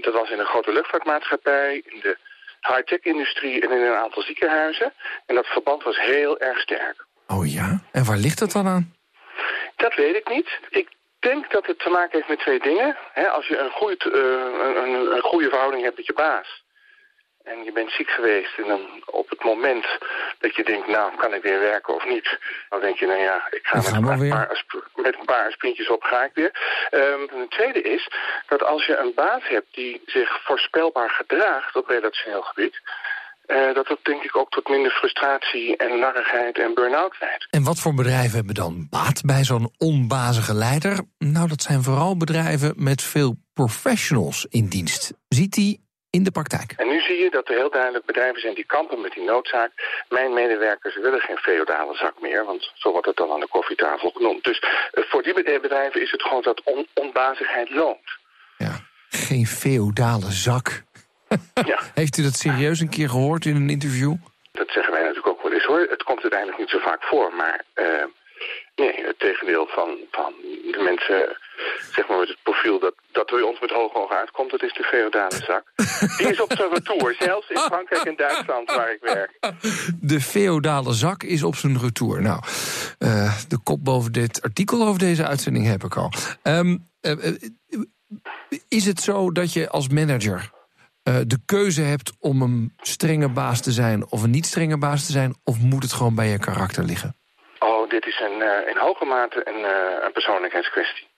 dat 0.00 0.14
was 0.14 0.30
in 0.30 0.38
een 0.38 0.52
grote 0.54 0.72
luchtvaartmaatschappij, 0.72 1.82
in 1.84 2.00
de 2.00 2.16
high-tech-industrie 2.60 3.62
en 3.62 3.70
in 3.70 3.80
een 3.80 4.02
aantal 4.04 4.22
ziekenhuizen. 4.22 4.92
En 5.26 5.34
dat 5.34 5.46
verband 5.46 5.82
was 5.82 6.00
heel 6.00 6.38
erg 6.38 6.60
sterk. 6.60 7.04
Oh 7.26 7.52
ja? 7.52 7.80
En 7.92 8.04
waar 8.04 8.16
ligt 8.16 8.40
het 8.40 8.52
dan 8.52 8.66
aan? 8.66 8.94
Dat 9.76 9.94
weet 9.94 10.16
ik 10.16 10.28
niet. 10.28 10.48
Ik 10.68 10.88
denk 11.18 11.50
dat 11.50 11.66
het 11.66 11.78
te 11.78 11.90
maken 11.90 12.16
heeft 12.16 12.28
met 12.28 12.38
twee 12.38 12.60
dingen. 12.60 12.96
als 13.32 13.46
je 13.46 13.58
een, 13.58 13.70
goed, 13.70 14.04
uh, 14.04 14.12
een, 14.84 15.14
een 15.14 15.22
goede 15.22 15.48
verhouding 15.48 15.82
hebt 15.82 15.96
met 15.96 16.06
je 16.06 16.12
baas... 16.12 16.62
en 17.44 17.64
je 17.64 17.72
bent 17.72 17.90
ziek 17.90 18.10
geweest 18.10 18.58
en 18.58 18.68
dan 18.68 18.80
op 19.04 19.30
het 19.30 19.44
moment 19.44 19.86
dat 20.38 20.56
je 20.56 20.64
denkt... 20.64 20.88
nou, 20.88 21.16
kan 21.16 21.34
ik 21.34 21.42
weer 21.42 21.60
werken 21.60 21.94
of 21.94 22.06
niet? 22.06 22.38
Dan 22.68 22.80
denk 22.80 22.98
je, 22.98 23.06
nou 23.06 23.20
ja, 23.20 23.46
ik 23.50 23.60
ga 23.62 23.76
met 23.76 23.92
een, 23.92 24.28
paar, 24.28 24.64
met 24.94 25.18
een 25.18 25.24
paar 25.24 25.52
sprintjes 25.52 25.88
op, 25.88 26.02
ga 26.02 26.24
ik 26.24 26.30
weer. 26.34 26.52
Um, 26.90 27.40
een 27.40 27.48
tweede 27.48 27.82
is 27.82 28.10
dat 28.46 28.62
als 28.62 28.86
je 28.86 28.96
een 28.96 29.12
baas 29.14 29.48
hebt 29.48 29.74
die 29.74 30.02
zich 30.06 30.42
voorspelbaar 30.44 31.10
gedraagt 31.10 31.76
op 31.76 31.88
relationeel 31.88 32.42
gebied... 32.42 32.80
Uh, 33.46 33.74
dat 33.74 33.86
dat 33.86 33.98
denk 34.02 34.22
ik 34.22 34.36
ook 34.36 34.50
tot 34.50 34.68
minder 34.68 34.90
frustratie 34.90 35.76
en 35.76 35.98
narrigheid 35.98 36.58
en 36.58 36.74
burn-out 36.74 37.16
leidt. 37.20 37.46
En 37.50 37.62
wat 37.62 37.78
voor 37.80 37.94
bedrijven 37.94 38.36
hebben 38.36 38.54
dan 38.54 38.86
baat 38.90 39.22
bij 39.24 39.44
zo'n 39.44 39.72
onbazige 39.78 40.54
leider? 40.54 41.00
Nou, 41.18 41.48
dat 41.48 41.62
zijn 41.62 41.82
vooral 41.82 42.16
bedrijven 42.16 42.72
met 42.76 43.02
veel 43.02 43.36
professionals 43.54 44.46
in 44.48 44.68
dienst. 44.68 45.12
Ziet 45.28 45.54
hij 45.54 45.78
in 46.16 46.22
de 46.22 46.30
praktijk. 46.30 46.72
En 46.76 46.88
nu 46.88 47.00
zie 47.00 47.18
je 47.22 47.30
dat 47.30 47.48
er 47.48 47.54
heel 47.54 47.70
duidelijk 47.70 48.04
bedrijven 48.04 48.40
zijn 48.40 48.54
die 48.54 48.64
kampen 48.64 49.00
met 49.00 49.12
die 49.12 49.24
noodzaak. 49.24 49.70
Mijn 50.08 50.32
medewerkers 50.32 50.96
willen 50.96 51.20
geen 51.20 51.36
feodale 51.36 51.94
zak 51.94 52.20
meer, 52.20 52.44
want 52.44 52.70
zo 52.74 52.90
wordt 52.90 53.06
het 53.06 53.16
dan 53.16 53.30
aan 53.30 53.40
de 53.40 53.48
koffietafel 53.48 54.10
genoemd. 54.10 54.44
Dus 54.44 54.58
eh, 54.60 55.04
voor 55.04 55.22
die 55.22 55.34
bedrijven 55.60 56.02
is 56.02 56.10
het 56.10 56.22
gewoon 56.22 56.42
dat 56.42 56.62
on 56.64 56.86
onbazigheid 56.94 57.70
loont. 57.70 58.08
Ja, 58.58 58.80
geen 59.08 59.46
feodale 59.46 60.30
zak. 60.30 60.68
Ja. 61.64 61.80
Heeft 61.94 62.16
u 62.16 62.22
dat 62.22 62.34
serieus 62.34 62.80
een 62.80 62.88
keer 62.88 63.08
gehoord 63.08 63.44
in 63.44 63.56
een 63.56 63.70
interview? 63.70 64.14
Dat 64.52 64.68
zeggen 64.70 64.92
wij 64.92 65.02
natuurlijk 65.02 65.28
ook 65.28 65.42
wel 65.42 65.52
eens 65.52 65.64
hoor. 65.64 65.86
Het 65.90 66.02
komt 66.02 66.22
uiteindelijk 66.22 66.60
niet 66.60 66.68
zo 66.68 66.78
vaak 66.78 67.02
voor, 67.02 67.34
maar 67.34 67.64
uh, 67.74 68.04
nee, 68.74 69.06
het 69.06 69.18
tegendeel 69.18 69.66
van, 69.66 69.88
van 70.10 70.32
de 70.74 70.82
mensen 70.84 71.36
zeg 71.92 72.08
maar 72.08 72.18
met 72.18 72.28
het 72.28 72.42
profiel 72.42 72.78
dat, 72.80 72.94
dat 73.12 73.26
bij 73.26 73.40
ons 73.40 73.60
met 73.60 73.70
hoge 73.70 73.94
ogen 73.94 74.16
uitkomt, 74.16 74.50
dat 74.50 74.62
is 74.62 74.72
de 74.72 74.82
feodale 74.82 75.36
zak. 75.36 75.64
Die 76.18 76.28
is 76.28 76.40
op 76.40 76.52
zijn 76.52 76.70
retour, 76.72 77.16
zelfs 77.18 77.48
in 77.48 77.56
Frankrijk 77.56 78.04
en 78.04 78.16
Duitsland 78.16 78.74
waar 78.74 78.92
ik 78.92 79.00
werk. 79.00 79.38
De 80.00 80.20
feodale 80.20 80.92
zak 80.92 81.22
is 81.22 81.42
op 81.42 81.56
zijn 81.56 81.78
retour. 81.78 82.22
Nou, 82.22 82.42
uh, 82.98 83.40
de 83.48 83.58
kop 83.62 83.84
boven 83.84 84.12
dit 84.12 84.42
artikel 84.42 84.86
over 84.86 84.98
deze 84.98 85.26
uitzending 85.26 85.66
heb 85.66 85.84
ik 85.84 85.96
al. 85.96 86.12
Um, 86.42 86.90
uh, 87.00 87.34
is 88.68 88.86
het 88.86 89.00
zo 89.00 89.32
dat 89.32 89.52
je 89.52 89.68
als 89.68 89.88
manager 89.88 90.50
uh, 91.08 91.16
de 91.26 91.38
keuze 91.44 91.82
hebt 91.82 92.12
om 92.18 92.42
een 92.42 92.72
strenge 92.76 93.28
baas 93.28 93.60
te 93.60 93.72
zijn 93.72 94.10
of 94.10 94.22
een 94.22 94.30
niet 94.30 94.46
strenge 94.46 94.78
baas 94.78 95.06
te 95.06 95.12
zijn, 95.12 95.36
of 95.44 95.58
moet 95.58 95.82
het 95.82 95.92
gewoon 95.92 96.14
bij 96.14 96.28
je 96.28 96.38
karakter 96.38 96.84
liggen? 96.84 97.16
Dit 97.92 98.06
is 98.06 98.20
een, 98.20 98.38
uh, 98.40 98.68
in 98.68 98.76
hoge 98.76 99.04
mate 99.04 99.40
een, 99.44 99.60
uh, 99.60 100.04
een 100.04 100.12
persoonlijkheidskwestie. 100.12 101.08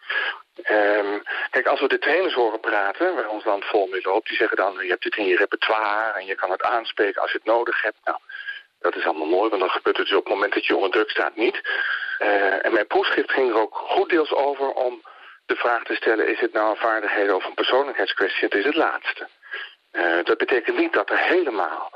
Um, 0.71 1.23
kijk, 1.51 1.67
als 1.67 1.81
we 1.81 1.89
de 1.89 1.99
trainers 1.99 2.35
horen 2.35 2.61
praten, 2.61 3.15
waar 3.15 3.29
ons 3.29 3.45
land 3.45 3.65
vol 3.65 3.87
mee 3.87 4.01
loopt, 4.03 4.29
die 4.29 4.37
zeggen 4.37 4.57
dan, 4.57 4.73
je 4.83 4.89
hebt 4.89 5.03
dit 5.03 5.17
in 5.17 5.27
je 5.27 5.37
repertoire 5.37 6.19
en 6.19 6.27
je 6.27 6.35
kan 6.35 6.51
het 6.51 6.63
aanspreken 6.63 7.23
als 7.23 7.33
je 7.33 7.39
het 7.39 7.47
nodig 7.47 7.83
hebt. 7.83 7.97
Nou, 8.05 8.19
dat 8.81 8.97
is 8.97 9.05
allemaal 9.05 9.27
mooi, 9.27 9.49
want 9.49 9.61
dan 9.61 9.71
gebeurt 9.71 9.97
het 9.97 10.07
dus 10.07 10.17
op 10.17 10.25
het 10.25 10.35
moment 10.35 10.55
dat 10.55 10.67
je 10.67 10.77
onder 10.77 10.91
druk 10.91 11.11
staat 11.11 11.37
niet. 11.37 11.61
Uh, 12.19 12.65
en 12.65 12.73
mijn 12.73 12.87
proefschrift 12.87 13.33
ging 13.33 13.51
er 13.51 13.61
ook 13.61 13.75
goed 13.75 14.09
deels 14.09 14.33
over 14.33 14.73
om 14.73 15.03
de 15.47 15.57
vraag 15.57 15.83
te 15.85 15.95
stellen, 15.95 16.29
is 16.29 16.41
het 16.41 16.53
nou 16.53 16.71
een 16.71 16.77
vaardigheden 16.77 17.37
of 17.37 17.45
een 17.45 17.55
persoonlijkheidskwestie? 17.55 18.45
Het 18.45 18.55
is 18.55 18.65
het 18.65 18.77
laatste. 18.77 19.29
Dat 20.25 20.39
betekent 20.39 20.77
niet 20.77 20.93
dat 20.93 21.11
er 21.11 21.19
helemaal 21.19 21.93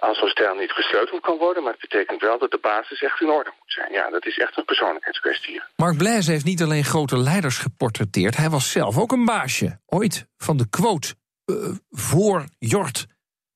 aan 0.00 0.14
zo'n 0.14 0.28
stijl 0.28 0.54
niet 0.54 0.70
gesleuteld 0.70 1.20
kan 1.20 1.38
worden... 1.38 1.62
maar 1.62 1.72
het 1.72 1.80
betekent 1.80 2.20
wel 2.20 2.38
dat 2.38 2.50
de 2.50 2.58
basis 2.62 3.02
echt 3.02 3.20
in 3.20 3.28
orde 3.28 3.52
moet 3.58 3.72
zijn. 3.72 3.92
Ja, 3.92 4.10
dat 4.10 4.26
is 4.26 4.38
echt 4.38 4.56
een 4.56 4.64
persoonlijkheidskwestie. 4.64 5.62
Mark 5.76 5.96
Blaise 5.96 6.30
heeft 6.30 6.44
niet 6.44 6.62
alleen 6.62 6.84
grote 6.84 7.16
leiders 7.16 7.58
geportretteerd... 7.58 8.36
hij 8.36 8.50
was 8.50 8.70
zelf 8.70 8.98
ook 8.98 9.12
een 9.12 9.24
baasje. 9.24 9.80
Ooit 9.86 10.26
van 10.36 10.56
de 10.56 10.68
quote 10.68 11.14
uh, 11.46 11.56
voor 11.90 12.44
Jort. 12.58 13.06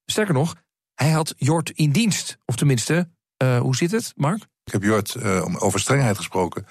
Sterker 0.07 0.35
nog, 0.35 0.55
hij 0.95 1.11
had 1.11 1.35
Jort 1.37 1.71
in 1.71 1.91
dienst. 1.91 2.39
Of 2.45 2.57
tenminste, 2.57 3.09
uh, 3.43 3.59
hoe 3.59 3.77
zit 3.77 3.91
het, 3.91 4.13
Mark? 4.17 4.43
Ik 4.65 4.73
heb 4.73 4.83
Jort 4.83 5.25
over 5.61 5.81
strengheid 5.81 6.17
gesproken. 6.17 6.67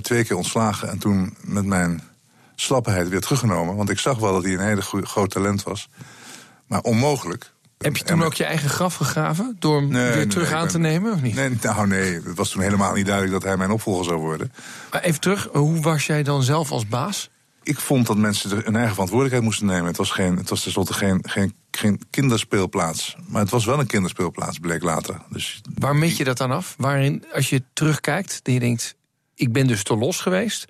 twee 0.00 0.24
keer 0.24 0.36
ontslagen 0.36 0.88
en 0.88 0.98
toen 0.98 1.36
met 1.40 1.64
mijn 1.64 2.02
slappenheid 2.54 3.08
weer 3.08 3.20
teruggenomen. 3.20 3.76
Want 3.76 3.90
ik 3.90 3.98
zag 3.98 4.18
wel 4.18 4.32
dat 4.32 4.44
hij 4.44 4.52
een 4.52 4.60
hele 4.60 4.82
groot 4.82 5.30
talent 5.30 5.62
was. 5.62 5.88
Maar 6.66 6.80
onmogelijk. 6.80 7.52
Heb 7.84 7.96
je 7.96 8.04
toen 8.04 8.22
ook 8.22 8.34
je 8.34 8.44
eigen 8.44 8.68
graf 8.68 8.94
gegraven? 8.94 9.56
Door 9.58 9.76
hem 9.76 9.88
nee, 9.88 10.12
weer 10.12 10.28
terug 10.28 10.50
nee, 10.50 10.58
aan 10.58 10.68
te 10.68 10.78
nemen, 10.78 11.12
of 11.12 11.22
niet? 11.22 11.34
Nee, 11.34 11.58
nou 11.62 11.86
nee, 11.86 12.12
het 12.12 12.36
was 12.36 12.50
toen 12.50 12.62
helemaal 12.62 12.94
niet 12.94 13.06
duidelijk 13.06 13.34
dat 13.34 13.42
hij 13.42 13.56
mijn 13.56 13.70
opvolger 13.70 14.04
zou 14.04 14.18
worden. 14.18 14.52
Maar 14.90 15.02
even 15.02 15.20
terug, 15.20 15.48
hoe 15.52 15.80
was 15.80 16.06
jij 16.06 16.22
dan 16.22 16.42
zelf 16.42 16.70
als 16.70 16.88
baas? 16.88 17.30
Ik 17.62 17.78
vond 17.78 18.06
dat 18.06 18.16
mensen 18.16 18.66
een 18.66 18.74
eigen 18.74 18.92
verantwoordelijkheid 18.92 19.44
moesten 19.44 19.66
nemen. 19.66 19.84
Het 19.84 19.96
was, 19.96 20.10
geen, 20.10 20.36
het 20.36 20.48
was 20.48 20.62
tenslotte 20.62 20.92
geen, 20.92 21.18
geen, 21.22 21.54
geen 21.70 22.00
kinderspeelplaats. 22.10 23.16
Maar 23.26 23.40
het 23.40 23.50
was 23.50 23.64
wel 23.64 23.80
een 23.80 23.86
kinderspeelplaats, 23.86 24.58
bleek 24.58 24.82
later. 24.82 25.16
Dus 25.28 25.60
Waar 25.78 25.96
meet 25.96 26.16
je 26.16 26.24
dat 26.24 26.36
dan 26.36 26.50
af? 26.50 26.74
Waarin, 26.78 27.24
als 27.32 27.48
je 27.48 27.62
terugkijkt, 27.72 28.40
dat 28.42 28.54
je 28.54 28.60
denkt... 28.60 28.96
ik 29.34 29.52
ben 29.52 29.66
dus 29.66 29.82
te 29.82 29.96
los 29.96 30.20
geweest. 30.20 30.66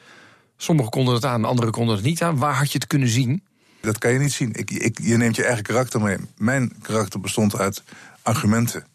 Sommigen 0.57 0.91
konden 0.91 1.15
het 1.15 1.25
aan, 1.25 1.45
anderen 1.45 1.73
konden 1.73 1.95
het 1.95 2.05
niet 2.05 2.23
aan. 2.23 2.37
Waar 2.37 2.55
had 2.55 2.73
je 2.73 2.79
het 2.79 2.87
kunnen 2.87 3.09
zien? 3.09 3.43
Dat 3.81 3.99
kan 3.99 4.13
je 4.13 4.19
niet 4.19 4.33
zien. 4.33 4.53
Ik, 4.53 4.71
ik, 4.71 4.99
je 5.03 5.17
neemt 5.17 5.37
je 5.37 5.45
eigen 5.45 5.63
karakter 5.63 6.01
mee. 6.01 6.17
Mijn 6.37 6.73
karakter 6.83 7.21
bestond 7.21 7.59
uit 7.59 7.83
argumenten, 8.23 8.87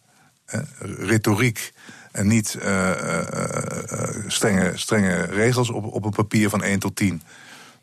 eh, 0.45 0.59
retoriek. 0.81 1.73
En 2.11 2.27
niet 2.27 2.57
uh, 2.59 2.65
uh, 2.65 4.07
strenge, 4.27 4.71
strenge 4.75 5.25
regels 5.25 5.69
op, 5.69 5.85
op 5.85 6.05
een 6.05 6.11
papier 6.11 6.49
van 6.49 6.63
1 6.63 6.79
tot 6.79 6.95
10. 6.95 7.21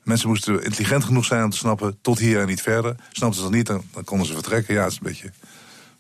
Mensen 0.03 0.29
moesten 0.29 0.65
intelligent 0.65 1.05
genoeg 1.05 1.25
zijn 1.25 1.45
om 1.45 1.51
te 1.51 1.57
snappen 1.57 1.99
tot 2.01 2.19
hier 2.19 2.41
en 2.41 2.47
niet 2.47 2.63
verder. 2.63 2.97
Snapten 3.11 3.39
ze 3.39 3.47
dat 3.47 3.57
niet, 3.57 3.67
dan, 3.67 4.05
konden 4.05 4.27
ze 4.27 4.33
vertrekken. 4.33 4.75
Ja, 4.75 4.83
het 4.83 4.93
is 4.93 4.99
een 4.99 5.07
beetje 5.07 5.31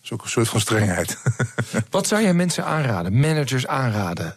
is 0.03 0.13
ook 0.13 0.23
een 0.23 0.29
soort 0.29 0.49
van 0.49 0.61
strengheid. 0.61 1.19
Wat 1.91 2.07
zou 2.07 2.23
jij 2.23 2.35
mensen 2.35 2.65
aanraden, 2.65 3.21
managers 3.21 3.67
aanraden? 3.67 4.35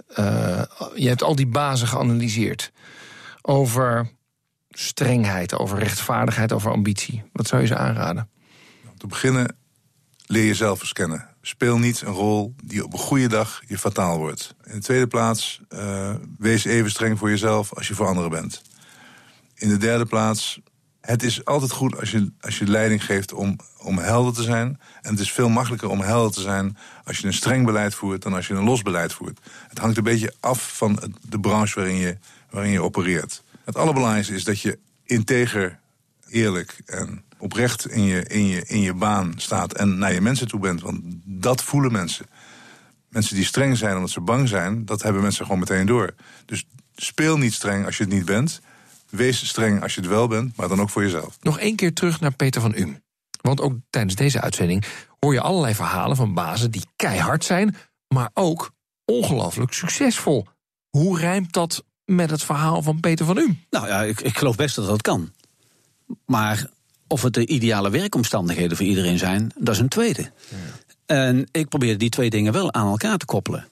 Je 0.95 1.08
hebt 1.08 1.23
al 1.23 1.36
die 1.36 1.47
bazen 1.47 1.88
geanalyseerd. 1.88 2.71
Over 3.41 4.10
strengheid, 4.78 5.54
over 5.54 5.80
rechtvaardigheid, 5.80 6.54
over 6.54 6.72
ambitie. 6.72 7.24
Wat 7.34 7.48
zou 7.48 7.62
je 7.62 7.68
ze 7.68 7.78
aanraden? 7.78 8.30
Om 8.90 8.98
te 8.98 9.08
beginnen, 9.08 9.56
leer 10.26 10.46
jezelf 10.46 10.82
eens 10.82 10.94
kennen. 10.94 11.28
Speel 11.42 11.78
niet 11.78 12.02
een 12.02 12.14
rol 12.14 12.56
die 12.64 12.84
op 12.84 12.94
een 12.94 13.00
goede 13.00 13.28
dag 13.28 13.62
je 13.68 13.78
fataal 13.78 14.18
wordt. 14.18 14.56
In 14.64 14.74
de 14.74 14.80
tweede 14.80 15.08
plaats, 15.08 15.62
uh, 15.70 16.16
wees 16.38 16.66
even 16.66 16.92
streng 16.92 17.18
voor 17.18 17.30
jezelf 17.30 17.74
als 17.74 17.88
je 17.88 17.94
voor 17.94 18.08
anderen 18.08 18.30
bent. 18.30 18.62
In 19.56 19.70
de 19.70 19.78
derde 19.78 20.06
plaats, 20.06 20.60
het 21.02 21.24
is 21.24 21.46
altijd 21.46 21.72
goed 21.72 22.00
als 22.00 22.12
je, 22.12 22.32
als 22.42 22.58
je 22.58 22.68
leiding 22.68 23.06
geeft 23.06 23.34
om, 23.34 23.56
om 23.78 23.98
helder 23.98 24.34
te 24.34 24.44
zijn. 24.44 24.80
En 25.02 25.12
het 25.12 25.20
is 25.20 25.32
veel 25.32 25.50
makkelijker 25.50 25.90
om 25.90 26.02
helder 26.02 26.32
te 26.32 26.42
zijn 26.42 26.78
als 27.04 27.18
je 27.18 27.28
een 27.28 27.34
streng 27.34 27.66
beleid 27.66 27.96
voert 27.96 28.22
dan 28.22 28.34
als 28.34 28.48
je 28.48 28.54
een 28.54 28.64
los 28.64 28.82
beleid 28.82 29.14
voert. 29.14 29.40
Het 29.68 29.78
hangt 29.78 29.98
een 29.98 30.04
beetje 30.04 30.34
af 30.40 30.78
van 30.78 31.14
de 31.30 31.40
branche 31.40 31.76
waarin 31.76 31.96
je, 31.96 32.18
waarin 32.50 32.72
je 32.72 32.82
opereert. 32.82 33.44
Het 33.65 33.78
allerbelangrijkste 33.78 34.34
is 34.34 34.43
dat 34.43 34.62
je 34.62 34.80
integer, 35.04 35.80
eerlijk 36.30 36.82
en 36.86 37.23
oprecht 37.38 37.89
in 37.89 38.04
je, 38.04 38.23
in, 38.23 38.45
je, 38.45 38.65
in 38.65 38.82
je 38.82 38.93
baan 38.93 39.34
staat 39.36 39.73
en 39.73 39.97
naar 39.97 40.13
je 40.13 40.21
mensen 40.21 40.47
toe 40.47 40.60
bent. 40.60 40.82
Want 40.82 41.01
dat 41.23 41.63
voelen 41.63 41.91
mensen. 41.91 42.25
Mensen 43.10 43.36
die 43.36 43.45
streng 43.45 43.78
zijn 43.78 43.95
omdat 43.95 44.10
ze 44.10 44.21
bang 44.21 44.47
zijn, 44.47 44.86
dat 44.86 45.01
hebben 45.01 45.21
mensen 45.21 45.45
gewoon 45.45 45.60
meteen 45.60 45.86
door. 45.86 46.13
Dus 46.45 46.65
speel 46.95 47.38
niet 47.38 47.54
streng 47.54 47.86
als 47.86 47.97
je 47.97 48.04
het 48.04 48.13
niet 48.13 48.25
bent. 48.25 48.62
Wees 49.10 49.47
streng 49.47 49.82
als 49.82 49.95
je 49.95 50.01
het 50.01 50.10
wel 50.10 50.28
bent, 50.28 50.56
maar 50.56 50.67
dan 50.67 50.82
ook 50.82 50.89
voor 50.89 51.04
jezelf. 51.04 51.38
Nog 51.41 51.60
één 51.60 51.75
keer 51.75 51.93
terug 51.93 52.19
naar 52.19 52.36
Peter 52.36 52.62
van 52.62 52.75
Um. 52.75 53.04
Want 53.41 53.62
ook 53.62 53.73
tijdens 53.89 54.15
deze 54.15 54.41
uitzending 54.41 54.86
hoor 55.19 55.34
je 55.34 55.41
allerlei 55.41 55.75
verhalen 55.75 56.15
van 56.15 56.34
bazen 56.34 56.71
die 56.71 56.86
keihard 56.95 57.43
zijn, 57.43 57.75
maar 58.08 58.30
ook 58.34 58.71
ongelooflijk 59.06 59.73
succesvol. 59.73 60.47
Hoe 60.89 61.19
rijmt 61.19 61.54
dat 61.54 61.84
met 62.06 62.30
het 62.30 62.44
verhaal 62.44 62.82
van 62.82 63.00
Peter 63.00 63.26
van 63.26 63.38
Um? 63.38 63.63
Nou 63.70 63.88
ja, 63.88 64.02
ik, 64.02 64.22
ik 64.22 64.38
geloof 64.38 64.56
best 64.56 64.76
dat 64.76 64.88
dat 64.88 65.02
kan. 65.02 65.32
Maar 66.26 66.68
of 67.08 67.22
het 67.22 67.34
de 67.34 67.46
ideale 67.46 67.89
werkomstandigheden 67.89 68.78
voor 68.78 68.86
iedereen 68.86 69.18
zijn, 69.18 69.52
dat 69.58 69.74
is 69.74 69.80
een 69.80 69.88
tweede. 69.88 70.22
Ja. 70.22 70.58
En 71.06 71.48
ik 71.52 71.70
probeer 71.70 71.98
die 71.98 72.10
twee 72.10 72.30
dingen 72.30 72.54
wel 72.54 72.74
aan 72.74 72.88
elkaar 72.88 73.18
te 73.18 73.26
koppelen. 73.26 73.68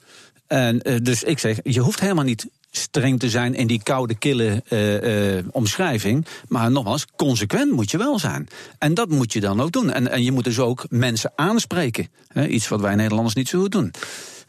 En 0.48 0.90
uh, 0.90 0.98
dus 1.02 1.24
ik 1.24 1.40
zeg, 1.40 1.60
je 1.64 1.80
hoeft 1.80 2.00
helemaal 2.00 2.24
niet 2.24 2.48
streng 2.72 3.20
te 3.20 3.30
zijn 3.30 3.56
in 3.56 3.68
die 3.68 3.84
koude, 3.84 4.16
kille 4.16 4.64
uh, 4.70 5.36
uh, 5.36 5.46
omschrijving. 5.52 6.26
Maar 6.48 6.72
nogmaals, 6.72 7.06
consequent 7.16 7.72
moet 7.72 7.92
je 7.92 7.98
wel 7.98 8.20
zijn. 8.20 8.48
En 8.78 8.94
dat 8.94 9.10
moet 9.10 9.34
je 9.34 9.40
dan 9.40 9.62
ook 9.62 9.72
doen. 9.72 9.92
En, 9.92 10.12
en 10.12 10.24
je 10.24 10.32
moet 10.32 10.44
dus 10.44 10.60
ook 10.60 10.86
mensen 10.90 11.32
aanspreken. 11.36 12.08
Hè, 12.28 12.48
iets 12.48 12.68
wat 12.68 12.82
wij 12.82 12.96
Nederlanders 12.96 13.36
niet 13.36 13.48
zo 13.48 13.60
goed 13.60 13.72
doen. 13.72 13.94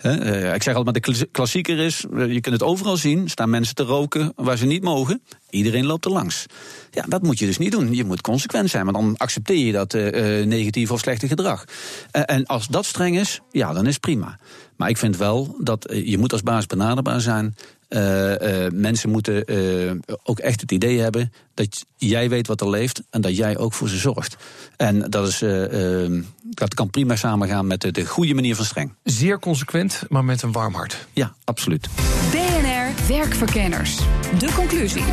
Uh, 0.04 0.54
ik 0.54 0.62
zeg 0.62 0.74
altijd, 0.74 1.06
maar 1.06 1.14
de 1.14 1.26
klassieker 1.30 1.78
is, 1.78 2.04
je 2.16 2.40
kunt 2.40 2.54
het 2.54 2.62
overal 2.62 2.96
zien, 2.96 3.28
staan 3.28 3.50
mensen 3.50 3.74
te 3.74 3.82
roken 3.82 4.32
waar 4.36 4.56
ze 4.56 4.66
niet 4.66 4.82
mogen. 4.82 5.22
Iedereen 5.50 5.86
loopt 5.86 6.04
er 6.04 6.10
langs. 6.10 6.46
Ja, 6.90 7.04
dat 7.08 7.22
moet 7.22 7.38
je 7.38 7.46
dus 7.46 7.58
niet 7.58 7.72
doen. 7.72 7.94
Je 7.94 8.04
moet 8.04 8.20
consequent 8.20 8.70
zijn, 8.70 8.84
maar 8.84 8.94
dan 8.94 9.16
accepteer 9.16 9.66
je 9.66 9.72
dat 9.72 9.94
uh, 9.94 10.40
uh, 10.40 10.46
negatieve 10.46 10.92
of 10.92 11.00
slechte 11.00 11.28
gedrag. 11.28 11.64
en 12.10 12.46
als 12.46 12.66
dat 12.66 12.84
streng 12.84 13.18
is, 13.18 13.40
ja, 13.50 13.72
dan 13.72 13.86
is 13.86 13.98
prima. 13.98 14.38
Maar 14.76 14.88
ik 14.88 14.96
vind 14.96 15.16
wel 15.16 15.56
dat 15.60 15.86
je 16.04 16.18
moet 16.18 16.32
als 16.32 16.42
baas 16.42 16.66
benaderbaar 16.66 17.20
zijn. 17.20 17.54
Uh, 17.94 18.30
uh, 18.30 18.70
mensen 18.72 19.10
moeten 19.10 19.52
uh, 19.52 19.92
ook 20.22 20.38
echt 20.38 20.60
het 20.60 20.72
idee 20.72 21.00
hebben 21.00 21.32
dat 21.54 21.84
jij 21.96 22.28
weet 22.28 22.46
wat 22.46 22.60
er 22.60 22.70
leeft 22.70 23.02
en 23.10 23.20
dat 23.20 23.36
jij 23.36 23.58
ook 23.58 23.72
voor 23.72 23.88
ze 23.88 23.96
zorgt. 23.96 24.36
En 24.76 25.10
dat, 25.10 25.28
is, 25.28 25.38
dat 26.42 26.74
kan 26.74 26.90
prima 26.90 27.16
samengaan 27.16 27.66
met 27.66 27.80
de, 27.80 27.90
de, 27.90 28.06
goede 28.06 28.34
manier 28.34 28.56
van 28.56 28.64
streng. 28.64 28.94
Zeer 29.02 29.38
consequent, 29.38 30.02
maar 30.08 30.24
met 30.24 30.42
een 30.42 30.52
warm 30.52 30.74
hart. 30.74 31.06
Ja, 31.12 31.34
absoluut. 31.44 31.88
BNR 32.30 33.06
Werkverkenners. 33.08 33.96
De 34.38 34.52
conclusie. 34.54 35.04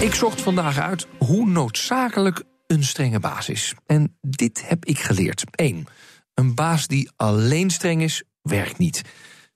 Ik 0.00 0.14
zocht 0.14 0.40
vandaag 0.40 0.78
uit 0.78 1.06
hoe 1.18 1.46
noodzakelijk 1.46 2.42
een 2.66 2.84
strenge 2.84 3.20
baas 3.20 3.48
is. 3.48 3.74
En 3.86 4.16
dit 4.20 4.68
heb 4.68 4.84
ik 4.84 4.98
geleerd. 4.98 5.44
1. 5.50 5.86
Een 6.34 6.54
baas 6.54 6.86
die 6.86 7.10
alleen 7.16 7.70
streng 7.70 8.02
is, 8.02 8.22
werkt 8.42 8.78
niet. 8.78 9.02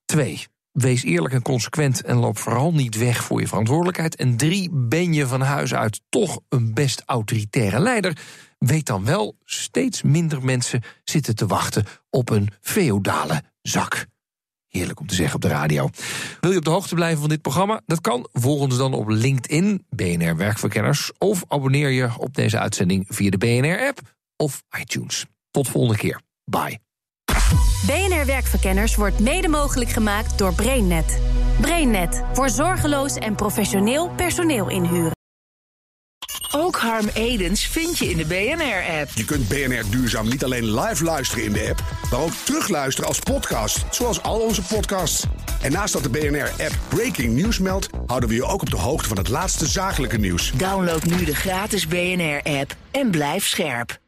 2. 0.05 0.47
Wees 0.75 1.03
eerlijk 1.03 1.35
en 1.35 1.43
consequent 1.43 2.03
en 2.03 2.17
loop 2.17 2.39
vooral 2.39 2.73
niet 2.73 2.97
weg 2.97 3.25
voor 3.25 3.41
je 3.41 3.49
verantwoordelijkheid. 3.49 4.17
En 4.17 4.37
drie, 4.37 4.71
ben 4.73 5.13
je 5.13 5.27
van 5.27 5.41
huis 5.41 5.75
uit 5.75 6.01
toch 6.09 6.41
een 6.49 6.75
best 6.75 7.03
autoritaire 7.07 7.81
leider? 7.81 8.17
weet 8.67 8.87
dan 8.87 9.05
wel, 9.05 9.37
steeds 9.45 10.03
minder 10.03 10.45
mensen 10.45 10.83
zitten 11.05 11.35
te 11.37 11.47
wachten 11.47 11.85
op 12.11 12.31
een 12.31 12.49
feodale 12.61 13.43
zak. 13.63 14.07
Heerlijk 14.69 15.01
om 15.01 15.07
te 15.07 15.15
zeggen 15.15 15.35
op 15.35 15.41
de 15.41 15.49
radio. 15.49 15.89
Wil 16.41 16.51
je 16.51 16.59
op 16.59 16.65
de 16.65 16.71
hoogte 16.71 16.95
blijven 16.95 17.21
van 17.21 17.29
dit 17.29 17.43
programma? 17.43 17.81
Dat 17.87 18.01
kan. 18.01 18.29
Volg 18.33 18.61
ons 18.61 18.77
dan 18.77 18.95
op 18.95 19.09
LinkedIn, 19.09 19.87
BNR 19.91 20.37
Werkverkenners. 20.37 21.13
Of 21.19 21.45
abonneer 21.49 21.89
je 21.89 22.11
op 22.19 22.35
deze 22.35 22.59
uitzending 22.59 23.05
via 23.09 23.31
de 23.31 23.39
BNR-app 23.39 24.01
of 24.37 24.63
iTunes. 24.81 25.27
Tot 25.51 25.69
volgende 25.69 25.99
keer. 25.99 26.21
Bye. 26.45 26.79
BNR 27.87 28.27
Werkverkenners 28.27 28.97
wordt 28.97 29.19
mede 29.19 29.49
mogelijk 29.49 29.91
gemaakt 29.91 30.39
door 30.39 30.55
BrainNet. 30.55 31.19
BrainNet 31.61 32.23
voor 32.33 32.49
zorgeloos 32.49 33.15
en 33.15 33.35
professioneel 33.35 34.11
personeel 34.17 34.69
inhuren. 34.69 35.13
Ook 36.53 36.77
Harm 36.77 37.09
Edens 37.15 37.67
vind 37.67 37.99
je 37.99 38.11
in 38.11 38.17
de 38.17 38.25
BNR-app. 38.27 39.11
Je 39.15 39.25
kunt 39.25 39.49
BNR 39.49 39.91
Duurzaam 39.91 40.29
niet 40.29 40.45
alleen 40.45 40.81
live 40.81 41.05
luisteren 41.05 41.45
in 41.45 41.53
de 41.53 41.67
app, 41.69 41.83
maar 42.11 42.21
ook 42.21 42.33
terugluisteren 42.45 43.09
als 43.09 43.19
podcast, 43.19 43.85
zoals 43.91 44.23
al 44.23 44.41
onze 44.41 44.63
podcasts. 44.63 45.25
En 45.63 45.73
naast 45.73 45.93
dat 45.93 46.03
de 46.03 46.11
BNR-app 46.11 46.79
Breaking 46.89 47.35
News 47.35 47.59
meldt, 47.59 47.89
houden 48.07 48.29
we 48.29 48.35
je 48.35 48.45
ook 48.45 48.61
op 48.61 48.71
de 48.71 48.77
hoogte 48.77 49.09
van 49.09 49.17
het 49.17 49.29
laatste 49.29 49.67
zakelijke 49.67 50.19
nieuws. 50.19 50.53
Download 50.53 51.03
nu 51.03 51.25
de 51.25 51.35
gratis 51.35 51.87
BNR-app 51.87 52.77
en 52.91 53.11
blijf 53.11 53.47
scherp. 53.47 54.03